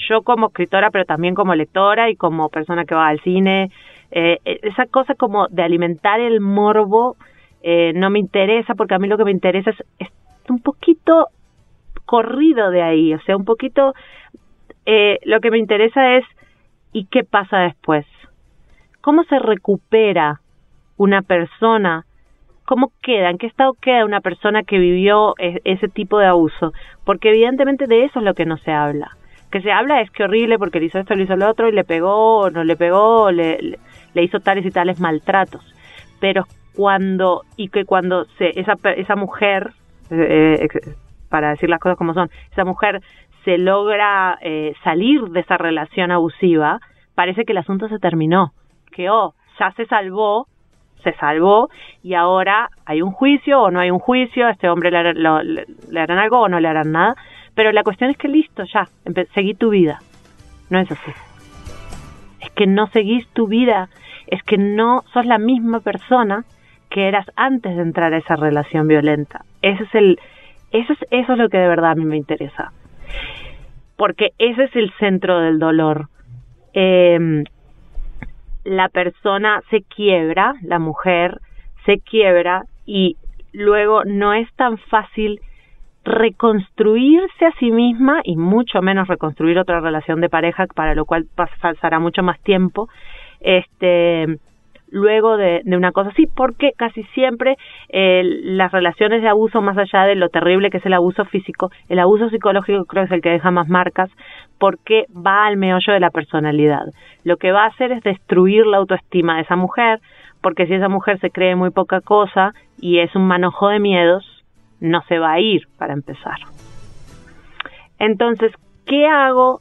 [0.09, 3.71] Yo como escritora, pero también como lectora y como persona que va al cine,
[4.11, 7.17] eh, esa cosa como de alimentar el morbo
[7.63, 10.09] eh, no me interesa porque a mí lo que me interesa es, es
[10.51, 11.29] un poquito
[12.05, 13.95] corrido de ahí, o sea, un poquito
[14.87, 16.25] eh, lo que me interesa es
[16.93, 18.07] ¿y qué pasa después?
[19.01, 20.41] ¿Cómo se recupera
[20.99, 22.05] una persona?
[22.67, 23.31] ¿Cómo queda?
[23.31, 26.73] ¿En qué estado queda una persona que vivió e, ese tipo de abuso?
[27.05, 29.17] Porque evidentemente de eso es lo que no se habla.
[29.51, 31.73] Que se habla es que horrible porque le hizo esto, le hizo lo otro y
[31.73, 33.79] le pegó o no le pegó, le,
[34.13, 35.65] le, hizo tales y tales maltratos.
[36.21, 36.45] Pero
[36.77, 39.71] cuando, y que cuando se, esa, esa mujer,
[40.11, 40.69] eh
[41.29, 43.01] para decir las cosas como son, esa mujer
[43.45, 46.81] se logra eh, salir de esa relación abusiva,
[47.15, 48.53] parece que el asunto se terminó,
[48.93, 50.47] que oh, ya se salvó,
[51.03, 51.69] se salvó
[52.03, 56.01] y ahora hay un juicio o no hay un juicio, a este hombre le, le,
[56.01, 57.15] harán algo o no le harán nada,
[57.55, 58.89] pero la cuestión es que listo, ya,
[59.35, 60.01] seguí tu vida.
[60.71, 61.11] No es así.
[62.41, 63.89] Es que no seguís tu vida,
[64.27, 66.45] es que no sos la misma persona
[66.91, 69.45] que eras antes de entrar a esa relación violenta.
[69.63, 70.21] Ese es el,
[70.71, 72.73] eso es, eso es lo que de verdad a mí me interesa.
[73.97, 76.09] Porque ese es el centro del dolor.
[76.75, 77.45] Eh,
[78.69, 81.39] la persona se quiebra, la mujer
[81.87, 83.17] se quiebra y
[83.53, 85.41] luego no es tan fácil
[86.05, 91.27] reconstruirse a sí misma y mucho menos reconstruir otra relación de pareja para lo cual
[91.35, 92.89] pasará mucho más tiempo.
[93.41, 94.39] Este
[94.91, 97.57] luego de, una cosa así, porque casi siempre
[97.89, 101.71] eh, las relaciones de abuso, más allá de lo terrible que es el abuso físico,
[101.89, 104.11] el abuso psicológico creo que es el que deja más marcas,
[104.59, 106.87] porque va al meollo de la personalidad.
[107.25, 110.01] Lo que va a hacer es destruir la autoestima de esa mujer,
[110.41, 114.25] porque si esa mujer se cree muy poca cosa y es un manojo de miedos,
[114.81, 116.39] no se va a ir para empezar.
[117.99, 118.53] Entonces,
[118.87, 119.61] ¿qué hago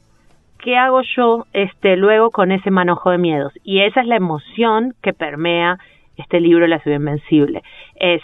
[0.58, 3.52] ¿qué hago yo este, luego con ese manojo de miedos?
[3.64, 5.78] Y esa es la emoción que permea
[6.16, 7.62] este libro La ciudad invencible.
[7.96, 8.22] Es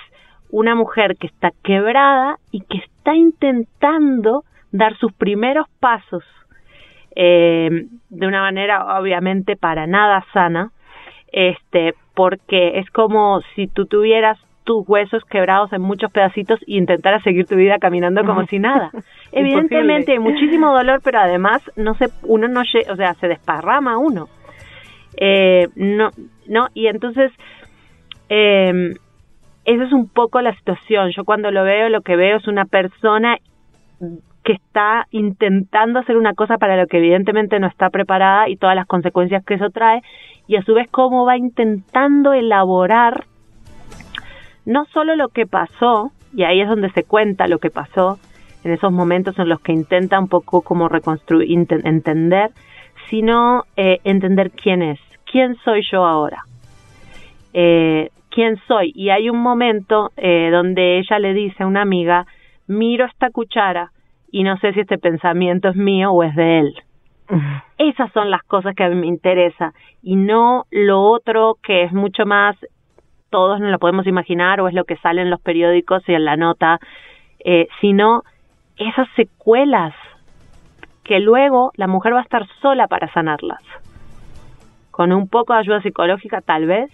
[0.50, 6.24] una mujer que está quebrada y que está intentando dar sus primeros pasos
[7.16, 10.72] eh, de una manera obviamente para nada sana,
[11.32, 17.22] este, porque es como si tú tuvieras tus huesos quebrados en muchos pedacitos y intentar
[17.22, 18.90] seguir tu vida caminando como si nada.
[19.32, 24.28] Evidentemente hay muchísimo dolor, pero además no se, uno no, o sea, se desparrama uno.
[25.16, 26.10] Eh, no,
[26.48, 27.30] no, y entonces
[28.28, 28.94] eh,
[29.64, 31.10] esa es un poco la situación.
[31.16, 33.36] Yo cuando lo veo, lo que veo es una persona
[34.42, 38.76] que está intentando hacer una cosa para lo que evidentemente no está preparada y todas
[38.76, 40.02] las consecuencias que eso trae,
[40.46, 43.24] y a su vez cómo va intentando elaborar
[44.66, 48.18] no solo lo que pasó, y ahí es donde se cuenta lo que pasó,
[48.64, 52.50] en esos momentos en los que intenta un poco como reconstruir, entender,
[53.10, 54.98] sino eh, entender quién es,
[55.30, 56.44] quién soy yo ahora,
[57.52, 58.92] eh, quién soy.
[58.94, 62.26] Y hay un momento eh, donde ella le dice a una amiga,
[62.66, 63.90] miro esta cuchara
[64.32, 66.74] y no sé si este pensamiento es mío o es de él.
[67.78, 71.92] Esas son las cosas que a mí me interesa y no lo otro que es
[71.92, 72.56] mucho más
[73.34, 76.24] todos no lo podemos imaginar o es lo que sale en los periódicos y en
[76.24, 76.78] la nota,
[77.44, 78.22] eh, sino
[78.76, 79.92] esas secuelas
[81.02, 83.60] que luego la mujer va a estar sola para sanarlas.
[84.92, 86.92] Con un poco de ayuda psicológica tal vez,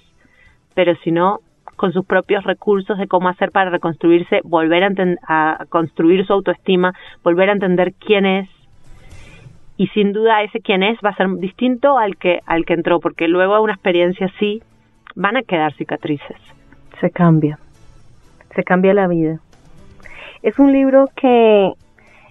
[0.72, 1.40] pero si no,
[1.76, 4.92] con sus propios recursos de cómo hacer para reconstruirse, volver a,
[5.28, 8.48] a construir su autoestima, volver a entender quién es,
[9.76, 12.98] y sin duda ese quién es va a ser distinto al que al que entró
[12.98, 14.62] porque luego una experiencia así
[15.20, 16.38] van a quedar cicatrices.
[17.00, 17.58] Se cambia,
[18.54, 19.38] se cambia la vida.
[20.42, 21.72] Es un libro que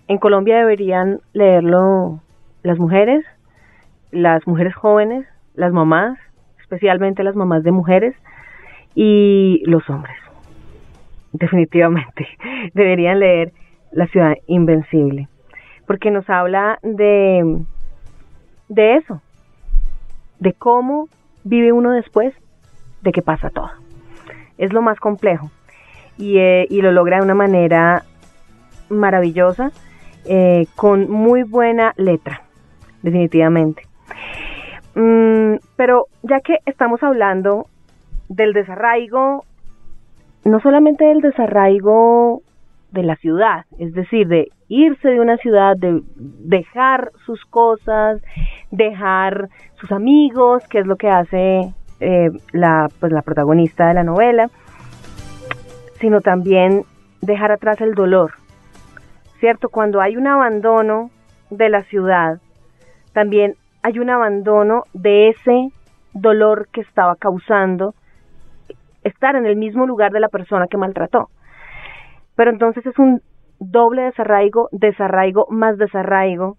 [0.07, 2.19] en Colombia deberían leerlo
[2.63, 3.23] las mujeres,
[4.11, 6.17] las mujeres jóvenes, las mamás,
[6.59, 8.15] especialmente las mamás de mujeres
[8.95, 10.17] y los hombres.
[11.31, 12.27] Definitivamente
[12.73, 13.51] deberían leer
[13.91, 15.27] La ciudad invencible,
[15.85, 17.63] porque nos habla de
[18.67, 19.21] de eso,
[20.39, 21.07] de cómo
[21.43, 22.33] vive uno después
[23.01, 23.71] de que pasa todo.
[24.57, 25.49] Es lo más complejo
[26.17, 28.03] y, eh, lo logra de una manera
[28.89, 29.71] maravillosa,
[30.25, 32.41] eh, con muy buena letra,
[33.01, 33.83] definitivamente.
[34.95, 37.67] Mm, pero ya que estamos hablando
[38.27, 39.45] del desarraigo,
[40.43, 42.41] no solamente del desarraigo
[42.91, 48.21] de la ciudad, es decir, de irse de una ciudad, de dejar sus cosas,
[48.71, 54.03] dejar sus amigos, que es lo que hace eh, la, pues, la protagonista de la
[54.03, 54.49] novela,
[55.99, 56.85] sino también
[57.21, 58.33] dejar atrás el dolor,
[59.39, 59.69] ¿cierto?
[59.69, 61.11] Cuando hay un abandono
[61.49, 62.39] de la ciudad,
[63.13, 65.69] también hay un abandono de ese
[66.13, 67.93] dolor que estaba causando
[69.03, 71.29] estar en el mismo lugar de la persona que maltrató.
[72.35, 73.21] Pero entonces es un
[73.59, 76.57] doble desarraigo, desarraigo más desarraigo.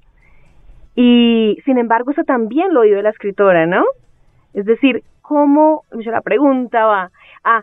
[0.95, 3.85] Y sin embargo, eso también lo oído la escritora, ¿no?
[4.53, 7.11] Es decir, ¿cómo, la pregunta va,
[7.45, 7.63] ah,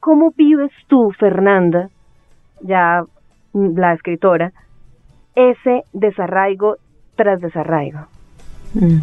[0.00, 1.88] ¿cómo vives tú, Fernanda,
[2.62, 3.04] ya
[3.52, 4.50] la escritora,
[5.36, 6.78] ese desarraigo
[7.14, 8.08] tras desarraigo?
[8.74, 8.98] Mm.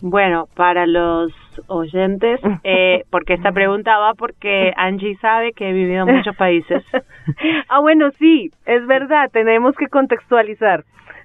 [0.00, 1.32] Bueno, para los
[1.68, 6.82] oyentes, eh, porque esta pregunta va porque Angie sabe que he vivido en muchos países.
[7.68, 10.82] ah, bueno, sí, es verdad, tenemos que contextualizar.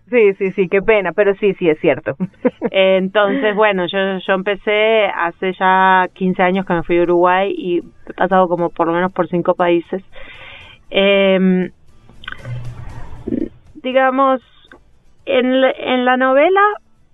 [0.09, 2.15] Sí, sí, sí, qué pena, pero sí, sí, es cierto.
[2.71, 7.79] Entonces, bueno, yo, yo empecé hace ya 15 años que me fui a Uruguay y
[7.79, 10.03] he pasado como por lo menos por cinco países.
[10.89, 11.71] Eh,
[13.75, 14.41] digamos,
[15.25, 16.61] en, en la novela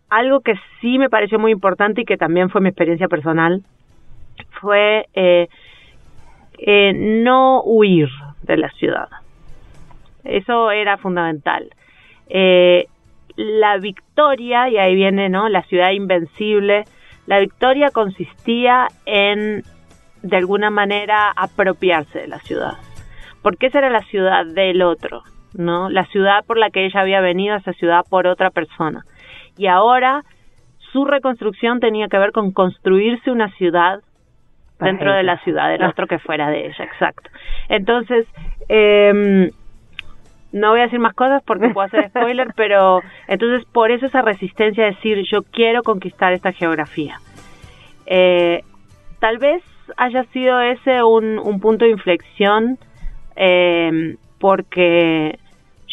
[0.10, 3.64] algo que sí me pareció muy importante y que también fue mi experiencia personal
[4.62, 5.48] fue eh,
[6.58, 8.10] eh, no huir
[8.44, 9.10] de la ciudad.
[10.24, 11.70] Eso era fundamental.
[12.34, 12.88] Eh,
[13.38, 15.48] la victoria, y ahí viene ¿no?
[15.48, 16.84] la ciudad invencible,
[17.26, 19.64] la victoria consistía en,
[20.22, 22.74] de alguna manera, apropiarse de la ciudad.
[23.42, 25.90] Porque esa era la ciudad del otro, ¿no?
[25.90, 29.06] La ciudad por la que ella había venido, esa ciudad por otra persona
[29.58, 30.24] y ahora
[30.92, 34.02] su reconstrucción tenía que ver con construirse una ciudad
[34.80, 37.30] dentro de la ciudad, del otro que fuera de ella, exacto.
[37.70, 38.28] Entonces,
[38.68, 39.50] eh,
[40.54, 44.22] no voy a decir más cosas porque puedo hacer spoiler, pero entonces por eso esa
[44.22, 47.18] resistencia a decir yo quiero conquistar esta geografía.
[48.06, 48.64] Eh,
[49.20, 49.62] tal vez
[49.98, 52.78] haya sido ese un, un punto de inflexión
[53.36, 55.40] eh, porque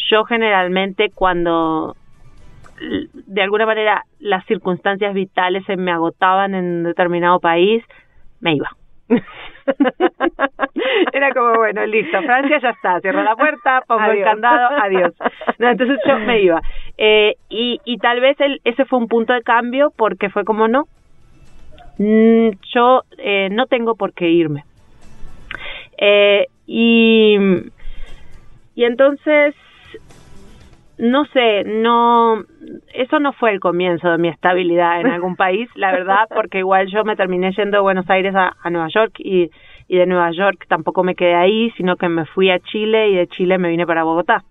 [0.09, 1.95] yo generalmente cuando
[3.13, 7.83] de alguna manera las circunstancias vitales se me agotaban en un determinado país,
[8.39, 8.69] me iba.
[11.13, 15.13] Era como, bueno, listo, Francia ya está, cierro la puerta, pongo el candado, adiós.
[15.59, 16.61] entonces yo me iba.
[16.97, 20.67] Eh, y, y tal vez el, ese fue un punto de cambio porque fue como,
[20.67, 20.85] no,
[21.97, 24.63] mm, yo eh, no tengo por qué irme.
[25.97, 27.37] Eh, y,
[28.75, 29.55] y entonces
[31.01, 32.43] no sé, no,
[32.93, 36.87] eso no fue el comienzo de mi estabilidad en algún país, la verdad, porque igual
[36.91, 39.49] yo me terminé yendo de Buenos Aires a, Nueva York y,
[39.87, 43.15] y de Nueva York tampoco me quedé ahí, sino que me fui a Chile y
[43.15, 44.43] de Chile me vine para Bogotá.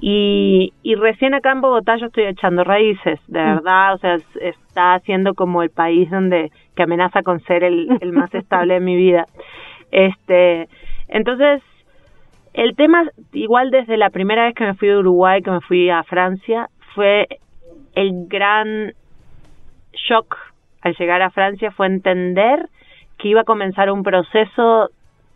[0.00, 3.54] Y, y recién acá en Bogotá yo estoy echando raíces, de mm.
[3.54, 8.12] verdad, o sea, está siendo como el país donde, que amenaza con ser el, el
[8.12, 9.28] más estable de mi vida.
[9.92, 10.68] Este,
[11.06, 11.62] entonces,
[12.58, 15.90] el tema, igual desde la primera vez que me fui de Uruguay, que me fui
[15.90, 17.28] a Francia, fue
[17.94, 18.94] el gran
[19.92, 20.36] shock
[20.80, 22.68] al llegar a Francia, fue entender
[23.16, 24.90] que iba a comenzar un proceso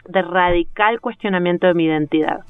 [0.09, 2.41] de radical cuestionamiento de mi identidad.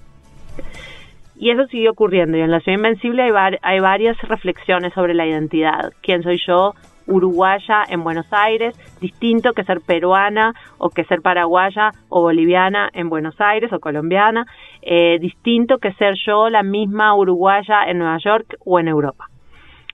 [1.36, 2.38] Y eso siguió ocurriendo.
[2.38, 5.92] Y en La Ciudad Invencible hay, hay varias reflexiones sobre la identidad.
[6.00, 6.72] ¿Quién soy yo?
[7.06, 13.08] Uruguaya en Buenos Aires, distinto que ser peruana o que ser paraguaya o boliviana en
[13.08, 14.46] Buenos Aires o colombiana,
[14.82, 19.26] eh, distinto que ser yo la misma uruguaya en Nueva York o en Europa.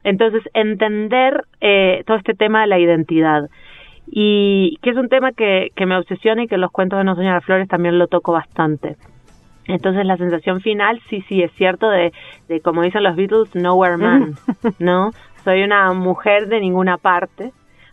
[0.05, 3.49] Entonces, entender eh, todo este tema de la identidad
[4.11, 7.14] y que es un tema que, que me obsesiona y que los cuentos de No
[7.14, 8.97] Soñar Flores también lo toco bastante.
[9.68, 12.12] Entonces la sensación final, sí, sí, es cierto, de,
[12.49, 14.35] de como dicen los Beatles, nowhere man,
[14.79, 15.11] ¿no?
[15.48, 17.52] soy una mujer de ninguna parte,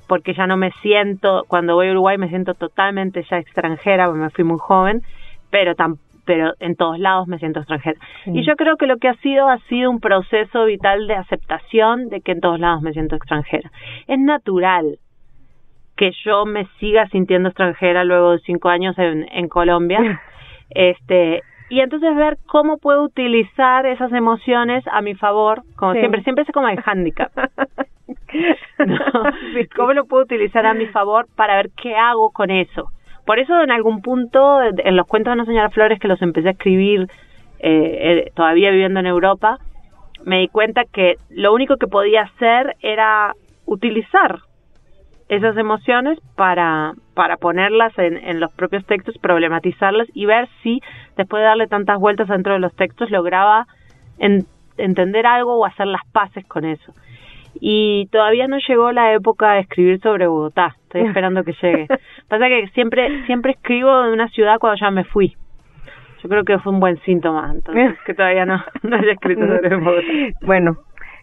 [0.09, 4.19] porque ya no me siento, cuando voy a Uruguay me siento totalmente ya extranjera, porque
[4.19, 5.03] me fui muy joven,
[5.51, 7.97] pero tan, pero en todos lados me siento extranjera.
[8.25, 12.09] Y yo creo que lo que ha sido ha sido un proceso vital de aceptación
[12.09, 13.71] de que en todos lados me siento extranjera.
[14.05, 14.99] Es natural
[15.95, 20.21] que yo me siga sintiendo extranjera luego de cinco años en, en Colombia.
[20.71, 26.43] Este, y entonces ver cómo puedo utilizar esas emociones a mi favor, como siempre, siempre
[26.43, 27.31] es como el handicap.
[29.75, 32.91] ¿Cómo lo puedo utilizar a mi favor para ver qué hago con eso?
[33.25, 36.49] Por eso en algún punto, en los cuentos de No Señora Flores que los empecé
[36.49, 37.07] a escribir
[37.59, 39.57] eh, eh, todavía viviendo en Europa,
[40.23, 43.33] me di cuenta que lo único que podía hacer era
[43.65, 44.39] utilizar
[45.27, 50.81] esas emociones para, para ponerlas en, en los propios textos, problematizarlas y ver si
[51.17, 53.65] después de darle tantas vueltas dentro de los textos lograba
[54.77, 56.93] entender algo o hacer las paces con eso.
[57.59, 61.87] Y todavía no llegó la época de escribir sobre Bogotá, estoy esperando que llegue.
[62.27, 65.35] Pasa que siempre, siempre escribo de una ciudad cuando ya me fui.
[66.21, 69.75] Yo creo que fue un buen síntoma, entonces, que todavía no, no haya escrito sobre
[69.75, 70.07] Bogotá.
[70.41, 70.77] Bueno,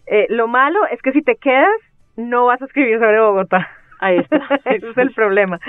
[0.07, 1.69] eh, lo malo es que si te quedas,
[2.15, 3.69] no vas a escribir sobre Bogotá.
[4.03, 4.37] Ahí está.
[4.65, 5.59] Ese es el problema.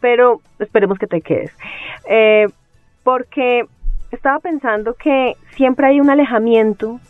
[0.00, 1.56] Pero esperemos que te quedes.
[2.08, 2.46] Eh,
[3.02, 3.64] porque
[4.10, 7.00] estaba pensando que siempre hay un alejamiento,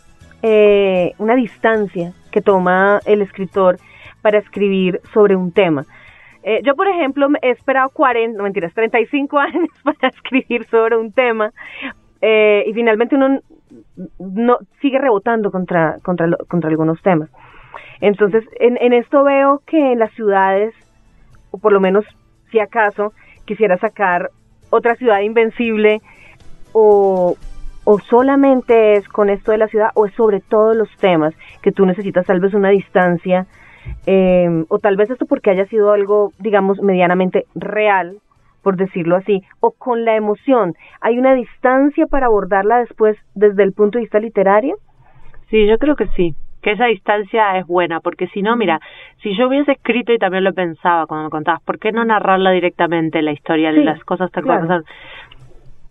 [0.41, 3.77] eh, una distancia que toma el escritor
[4.21, 5.85] para escribir sobre un tema.
[6.43, 11.11] Eh, yo, por ejemplo, he esperado 40, no mentiras, 35 años para escribir sobre un
[11.11, 11.51] tema
[12.21, 13.39] eh, y finalmente uno
[14.19, 17.29] no sigue rebotando contra, contra, contra algunos temas.
[17.99, 20.73] Entonces, en, en esto veo que en las ciudades,
[21.51, 22.05] o por lo menos
[22.51, 23.13] si acaso
[23.45, 24.29] quisiera sacar
[24.69, 26.01] otra ciudad invencible,
[26.73, 27.35] o,
[27.83, 31.71] o solamente es con esto de la ciudad, o es sobre todos los temas que
[31.71, 33.45] tú necesitas tal vez una distancia,
[34.05, 38.17] eh, o tal vez esto porque haya sido algo, digamos, medianamente real,
[38.61, 40.75] por decirlo así, o con la emoción.
[41.01, 44.77] ¿Hay una distancia para abordarla después desde el punto de vista literario?
[45.49, 48.79] Sí, yo creo que sí que esa distancia es buena, porque si no, mira,
[49.21, 52.51] si yo hubiese escrito y también lo pensaba cuando me contabas, ¿por qué no narrarla
[52.51, 54.83] directamente la historia de las cosas tan claro.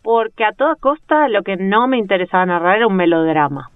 [0.02, 3.68] Porque a toda costa lo que no me interesaba narrar era un melodrama,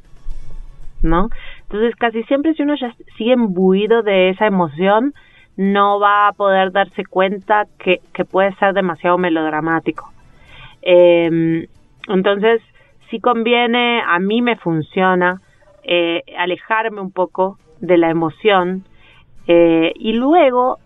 [1.03, 1.29] ¿no?
[1.63, 5.13] Entonces casi siempre si uno ya sigue imbuido de esa emoción,
[5.57, 10.11] no va a poder darse cuenta que, que puede ser demasiado melodramático.
[10.83, 11.67] Eh,
[12.09, 12.63] entonces,
[13.11, 15.41] si conviene, a mí me funciona
[15.85, 18.85] eh, alejarme un poco de la emoción
[19.47, 20.79] eh, y luego,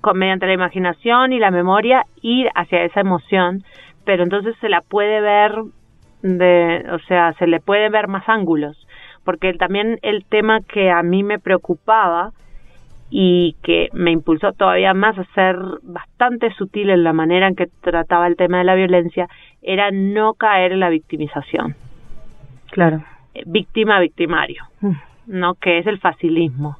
[0.00, 3.62] con, mediante la imaginación y la memoria, ir hacia esa emoción,
[4.04, 5.52] pero entonces se la puede ver
[6.22, 8.76] de, o sea, se le puede ver más ángulos,
[9.24, 12.32] porque también el tema que a mí me preocupaba
[13.08, 17.68] y que me impulsó todavía más a ser bastante sutil en la manera en que
[17.80, 19.28] trataba el tema de la violencia
[19.62, 21.76] era no caer en la victimización.
[22.72, 23.04] Claro
[23.44, 24.92] víctima victimario, mm.
[25.26, 25.54] ¿no?
[25.54, 26.76] Que es el facilismo.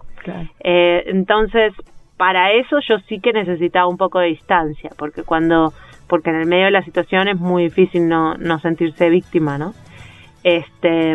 [0.60, 1.72] Eh, entonces,
[2.16, 5.72] para eso yo sí que necesitaba un poco de distancia, porque cuando,
[6.08, 9.72] porque en el medio de la situación es muy difícil no, no sentirse víctima, ¿no?
[10.42, 11.14] Este,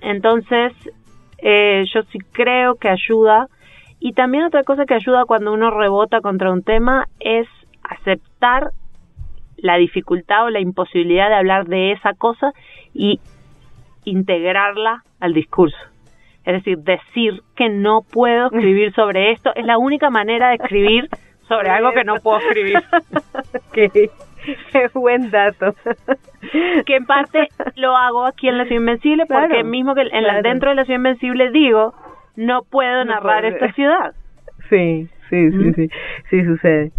[0.00, 0.72] entonces,
[1.38, 3.48] eh, yo sí creo que ayuda.
[4.00, 7.46] Y también otra cosa que ayuda cuando uno rebota contra un tema es
[7.82, 8.70] aceptar
[9.56, 12.52] la dificultad o la imposibilidad de hablar de esa cosa
[12.92, 13.20] y
[14.04, 15.76] integrarla al discurso.
[16.44, 21.08] Es decir, decir que no puedo escribir sobre esto es la única manera de escribir
[21.46, 22.82] sobre algo que no puedo escribir.
[23.72, 24.10] qué,
[24.94, 25.74] buen dato.
[26.86, 30.42] que en parte lo hago aquí en La Ciudad Invencible porque mismo que en la,
[30.42, 31.94] dentro de La Ciudad Invencible digo,
[32.36, 34.14] no puedo narrar esta ciudad.
[34.68, 35.88] Sí, sí, sí, sí,
[36.30, 36.92] sí sucede.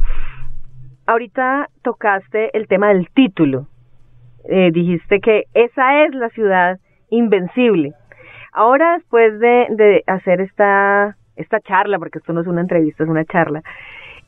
[1.06, 3.68] Ahorita tocaste el tema del título.
[4.50, 6.80] Eh, dijiste que esa es la ciudad
[7.14, 7.94] invencible.
[8.52, 13.10] Ahora, después de, de hacer esta, esta charla, porque esto no es una entrevista, es
[13.10, 13.62] una charla,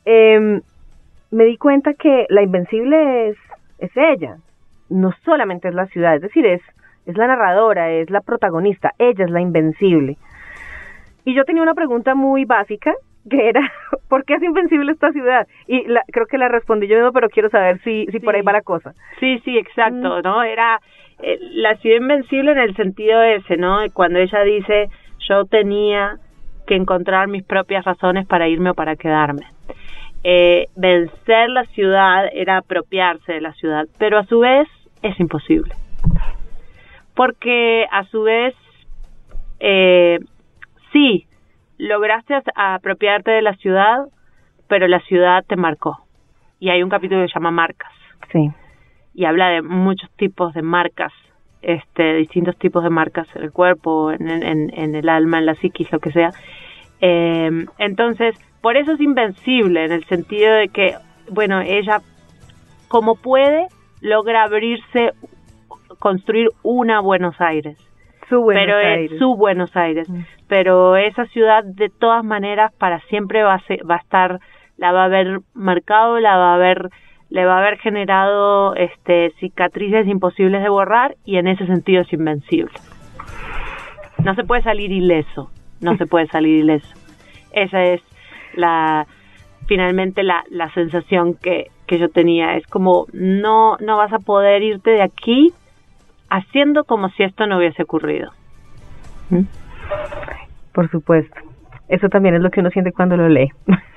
[0.05, 0.61] eh,
[1.31, 3.37] me di cuenta que la invencible es,
[3.79, 4.37] es ella,
[4.89, 6.61] no solamente es la ciudad, es decir, es,
[7.05, 10.17] es la narradora, es la protagonista, ella es la invencible.
[11.25, 12.93] Y yo tenía una pregunta muy básica,
[13.29, 13.61] que era,
[14.09, 15.47] ¿por qué es invencible esta ciudad?
[15.67, 18.41] Y la, creo que la respondí yo mismo, pero quiero saber si, si por ahí
[18.41, 18.93] va la cosa.
[19.19, 20.21] Sí, sí, exacto, mm.
[20.23, 20.43] ¿no?
[20.43, 20.79] Era
[21.21, 23.79] eh, la ciudad invencible en el sentido ese, ¿no?
[23.93, 24.89] Cuando ella dice,
[25.27, 26.17] yo tenía
[26.67, 29.43] que encontrar mis propias razones para irme o para quedarme.
[30.23, 34.67] Eh, vencer la ciudad era apropiarse de la ciudad, pero a su vez
[35.03, 35.73] es imposible.
[37.15, 38.55] Porque a su vez,
[39.59, 40.19] eh,
[40.91, 41.27] sí,
[41.77, 44.07] lograste apropiarte de la ciudad,
[44.67, 45.99] pero la ciudad te marcó.
[46.59, 47.91] Y hay un capítulo que se llama Marcas.
[48.31, 48.49] Sí
[49.15, 51.13] y habla de muchos tipos de marcas,
[51.61, 55.91] este, distintos tipos de marcas en el cuerpo, en, en, el alma, en la psiquis,
[55.91, 56.31] lo que sea.
[56.99, 60.95] Eh, entonces, por eso es invencible, en el sentido de que,
[61.31, 62.01] bueno, ella,
[62.89, 63.67] como puede,
[64.01, 65.13] logra abrirse,
[65.99, 67.77] construir una Buenos Aires.
[68.27, 69.11] Su Buenos pero Aires.
[69.13, 70.09] Es su Buenos Aires.
[70.09, 70.21] Mm.
[70.47, 74.39] Pero esa ciudad, de todas maneras, para siempre va a, va a estar,
[74.77, 76.89] la va a haber marcado, la va a haber
[77.29, 82.13] le va a haber generado este, cicatrices imposibles de borrar y en ese sentido es
[82.13, 82.73] invencible.
[84.23, 85.49] No se puede salir ileso,
[85.81, 86.93] no se puede salir ileso.
[87.51, 88.01] Esa es
[88.53, 89.07] la
[89.67, 92.55] finalmente la, la sensación que, que yo tenía.
[92.55, 95.51] Es como no, no vas a poder irte de aquí
[96.29, 98.31] haciendo como si esto no hubiese ocurrido.
[99.29, 99.43] ¿Mm?
[100.73, 101.35] Por supuesto.
[101.87, 103.49] Eso también es lo que uno siente cuando lo lee.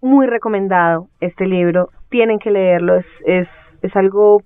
[0.00, 1.90] Muy recomendado este libro.
[2.08, 2.96] Tienen que leerlo.
[2.96, 3.48] Es, es,
[3.82, 4.42] es algo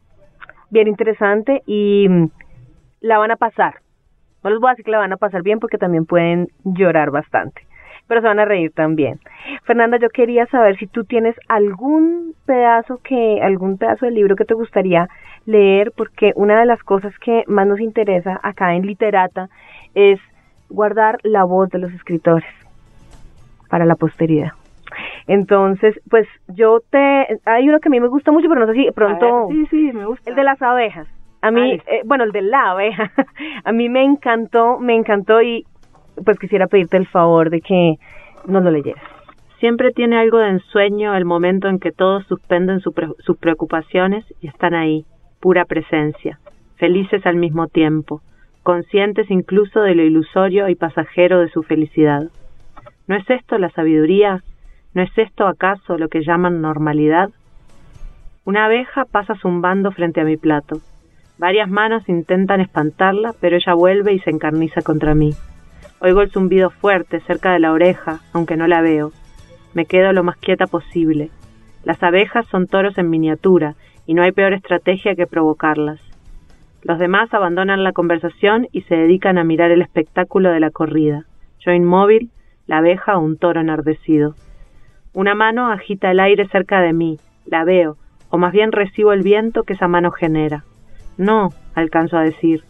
[0.70, 2.08] bien interesante y
[3.00, 3.76] la van a pasar.
[4.42, 7.10] No les voy a decir que la van a pasar bien porque también pueden llorar
[7.10, 7.62] bastante,
[8.06, 9.18] pero se van a reír también.
[9.64, 14.44] Fernanda, yo quería saber si tú tienes algún pedazo que algún pedazo del libro que
[14.44, 15.08] te gustaría
[15.46, 19.48] leer porque una de las cosas que más nos interesa acá en Literata
[19.94, 20.20] es
[20.68, 22.48] guardar la voz de los escritores
[23.68, 24.52] para la posteridad.
[25.26, 27.26] Entonces, pues yo te...
[27.44, 29.48] Hay uno que a mí me gusta mucho, pero no sé si pronto...
[29.50, 30.30] sí, sí, me gusta.
[30.30, 31.06] El de las abejas.
[31.42, 33.12] A mí, eh, bueno, el de la abeja.
[33.64, 35.64] a mí me encantó, me encantó y
[36.24, 37.94] pues quisiera pedirte el favor de que
[38.46, 39.02] no lo leyeras.
[39.60, 44.74] Siempre tiene algo de ensueño el momento en que todos suspenden sus preocupaciones y están
[44.74, 45.04] ahí,
[45.40, 46.38] pura presencia,
[46.76, 48.20] felices al mismo tiempo,
[48.62, 52.24] conscientes incluso de lo ilusorio y pasajero de su felicidad.
[53.06, 54.42] ¿No es esto la sabiduría?
[54.96, 57.28] ¿No es esto acaso lo que llaman normalidad?
[58.46, 60.80] Una abeja pasa zumbando frente a mi plato.
[61.36, 65.34] Varias manos intentan espantarla, pero ella vuelve y se encarniza contra mí.
[66.00, 69.12] Oigo el zumbido fuerte cerca de la oreja, aunque no la veo.
[69.74, 71.28] Me quedo lo más quieta posible.
[71.84, 73.74] Las abejas son toros en miniatura,
[74.06, 76.00] y no hay peor estrategia que provocarlas.
[76.80, 81.26] Los demás abandonan la conversación y se dedican a mirar el espectáculo de la corrida.
[81.60, 82.30] Yo inmóvil,
[82.66, 84.34] la abeja o un toro enardecido.
[85.16, 87.96] Una mano agita el aire cerca de mí, la veo,
[88.28, 90.64] o más bien recibo el viento que esa mano genera.
[91.16, 92.64] No, alcanzo a decir.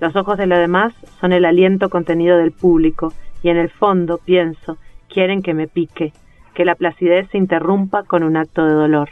[0.00, 3.12] Los ojos de los demás son el aliento contenido del público,
[3.42, 4.78] y en el fondo, pienso,
[5.10, 6.14] quieren que me pique,
[6.54, 9.10] que la placidez se interrumpa con un acto de dolor.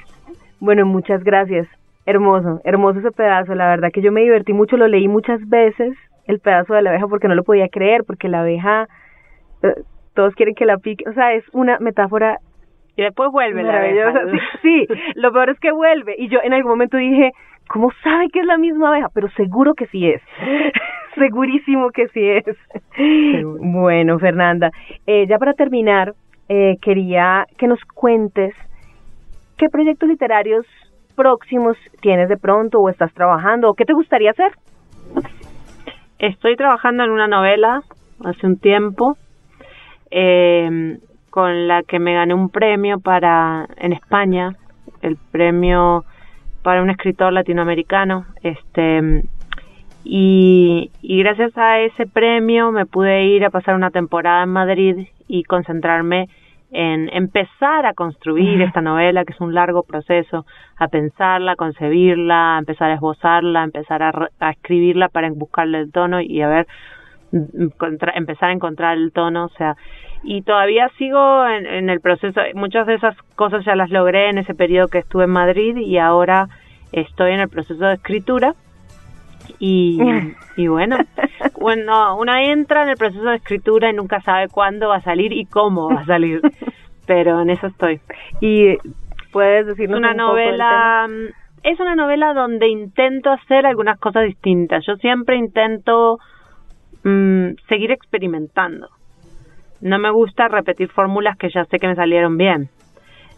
[0.58, 1.68] Bueno, muchas gracias.
[2.06, 3.54] Hermoso, hermoso ese pedazo.
[3.54, 6.88] La verdad que yo me divertí mucho, lo leí muchas veces, el pedazo de la
[6.88, 8.88] abeja, porque no lo podía creer, porque la abeja,
[9.64, 9.82] eh,
[10.14, 11.06] todos quieren que la pique.
[11.06, 12.38] O sea, es una metáfora.
[12.96, 14.12] Y después vuelve la abeja.
[14.62, 16.14] Sí, sí, lo peor es que vuelve.
[16.18, 17.32] Y yo en algún momento dije,
[17.68, 19.08] ¿cómo sabe que es la misma abeja?
[19.14, 20.22] Pero seguro que sí es.
[21.14, 22.56] Segurísimo que sí es.
[23.60, 24.70] Bueno, Fernanda,
[25.06, 26.14] eh, ya para terminar,
[26.48, 28.54] eh, quería que nos cuentes
[29.56, 30.66] qué proyectos literarios
[31.16, 34.52] próximos tienes de pronto o estás trabajando o qué te gustaría hacer?
[36.18, 37.82] Estoy trabajando en una novela
[38.24, 39.16] hace un tiempo
[40.10, 40.98] eh,
[41.30, 44.56] con la que me gané un premio para en España,
[45.02, 46.04] el premio
[46.62, 49.22] para un escritor latinoamericano, este
[50.04, 55.08] y, y gracias a ese premio me pude ir a pasar una temporada en Madrid
[55.28, 56.28] y concentrarme
[56.72, 62.56] en empezar a construir esta novela, que es un largo proceso, a pensarla, a concebirla,
[62.56, 66.66] a empezar a esbozarla, a empezar a, escribirla para buscarle el tono y a ver,
[68.14, 69.76] empezar a encontrar el tono, o sea,
[70.22, 74.38] y todavía sigo en, en, el proceso, muchas de esas cosas ya las logré en
[74.38, 76.48] ese periodo que estuve en Madrid y ahora
[76.92, 78.54] estoy en el proceso de escritura
[79.58, 79.98] y,
[80.56, 80.96] y bueno,
[81.58, 85.32] bueno, una entra en el proceso de escritura y nunca sabe cuándo va a salir
[85.32, 86.40] y cómo va a salir,
[87.06, 88.00] pero en eso estoy.
[88.40, 88.76] Y
[89.32, 91.08] puedes decirnos una novela
[91.62, 94.84] es una novela donde intento hacer algunas cosas distintas.
[94.86, 96.18] Yo siempre intento
[97.04, 98.88] mm, seguir experimentando.
[99.80, 102.68] No me gusta repetir fórmulas que ya sé que me salieron bien.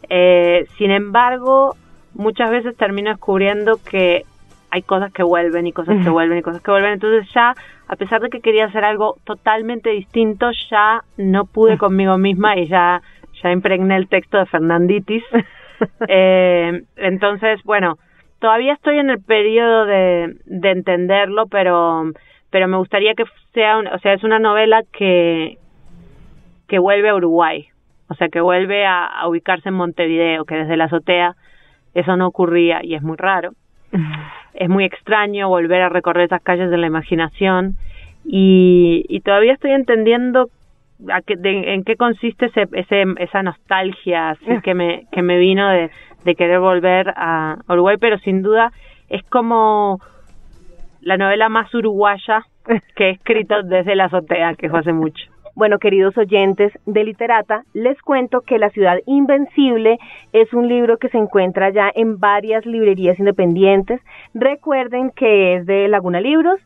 [0.08, 1.76] Eh, sin embargo,
[2.14, 4.24] muchas veces termino descubriendo que
[4.70, 6.94] hay cosas que vuelven y cosas que vuelven y cosas que vuelven.
[6.94, 7.54] Entonces ya,
[7.88, 12.68] a pesar de que quería hacer algo totalmente distinto, ya no pude conmigo misma y
[12.68, 13.02] ya,
[13.42, 15.22] ya impregné el texto de Fernanditis.
[16.08, 17.98] eh, entonces, bueno,
[18.38, 22.10] todavía estoy en el periodo de, de entenderlo, pero,
[22.50, 25.58] pero me gustaría que sea, o sea, es una novela que,
[26.72, 27.66] que vuelve a Uruguay.
[28.08, 31.34] O sea, que vuelve a, a ubicarse en Montevideo, que desde la azotea
[31.92, 33.52] eso no ocurría y es muy raro
[34.54, 37.74] es muy extraño volver a recorrer esas calles de la imaginación
[38.24, 40.48] y, y todavía estoy entendiendo
[41.12, 45.68] a qué, en qué consiste ese, ese, esa nostalgia así que me, que me vino
[45.68, 45.90] de,
[46.24, 48.72] de querer volver a Uruguay, pero sin duda
[49.10, 50.00] es como
[51.02, 52.46] la novela más uruguaya
[52.96, 55.31] que he escrito desde la azotea, que fue hace mucho.
[55.54, 59.98] Bueno, queridos oyentes de Literata, les cuento que La ciudad invencible
[60.32, 64.00] es un libro que se encuentra ya en varias librerías independientes.
[64.32, 66.58] Recuerden que es de Laguna Libros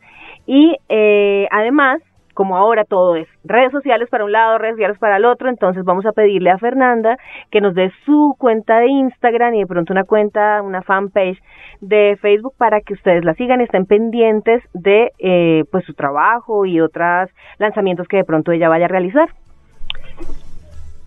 [0.47, 2.01] y eh, además
[2.37, 5.85] como ahora todo es redes sociales para un lado, redes sociales para el otro, entonces
[5.85, 7.17] vamos a pedirle a Fernanda
[7.51, 11.43] que nos dé su cuenta de Instagram y de pronto una cuenta, una fanpage
[11.81, 16.79] de Facebook para que ustedes la sigan, estén pendientes de eh, pues su trabajo y
[16.79, 19.31] otros lanzamientos que de pronto ella vaya a realizar.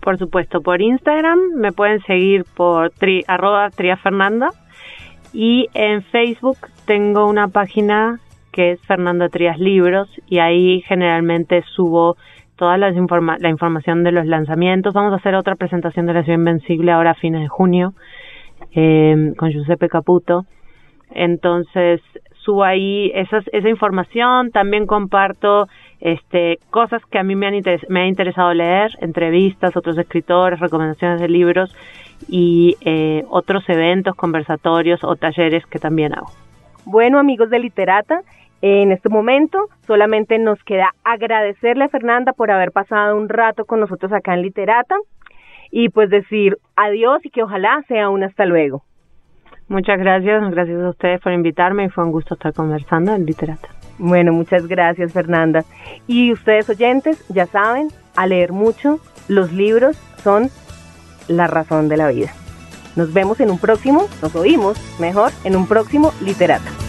[0.02, 4.50] Por supuesto, por Instagram me pueden seguir por tri, arroba triafernanda
[5.32, 6.58] y en Facebook
[6.88, 8.20] tengo una página
[8.60, 12.18] que es Fernanda Trías Libros y ahí generalmente subo
[12.58, 14.94] toda la, la información de los lanzamientos.
[14.94, 17.94] Vamos a hacer otra presentación de La Ciudad Invencible ahora a fines de junio
[18.76, 20.44] eh, con Giuseppe Caputo.
[21.12, 22.02] Entonces
[22.44, 25.68] subo ahí esas, esa información, también comparto
[26.02, 31.22] este, cosas que a mí me, han me ha interesado leer, entrevistas, otros escritores, recomendaciones
[31.22, 31.74] de libros
[32.28, 36.28] y eh, otros eventos, conversatorios o talleres que también hago.
[36.84, 38.22] Bueno, amigos de Literata,
[38.62, 43.80] en este momento solamente nos queda agradecerle a Fernanda por haber pasado un rato con
[43.80, 44.96] nosotros acá en Literata
[45.72, 48.84] y pues decir adiós y que ojalá sea un hasta luego.
[49.68, 53.70] Muchas gracias, gracias a ustedes por invitarme y fue un gusto estar conversando en Literata.
[54.00, 55.64] Bueno, muchas gracias Fernanda.
[56.08, 60.50] Y ustedes oyentes, ya saben, a leer mucho, los libros son
[61.28, 62.34] la razón de la vida.
[62.96, 66.89] Nos vemos en un próximo, nos oímos mejor en un próximo Literata.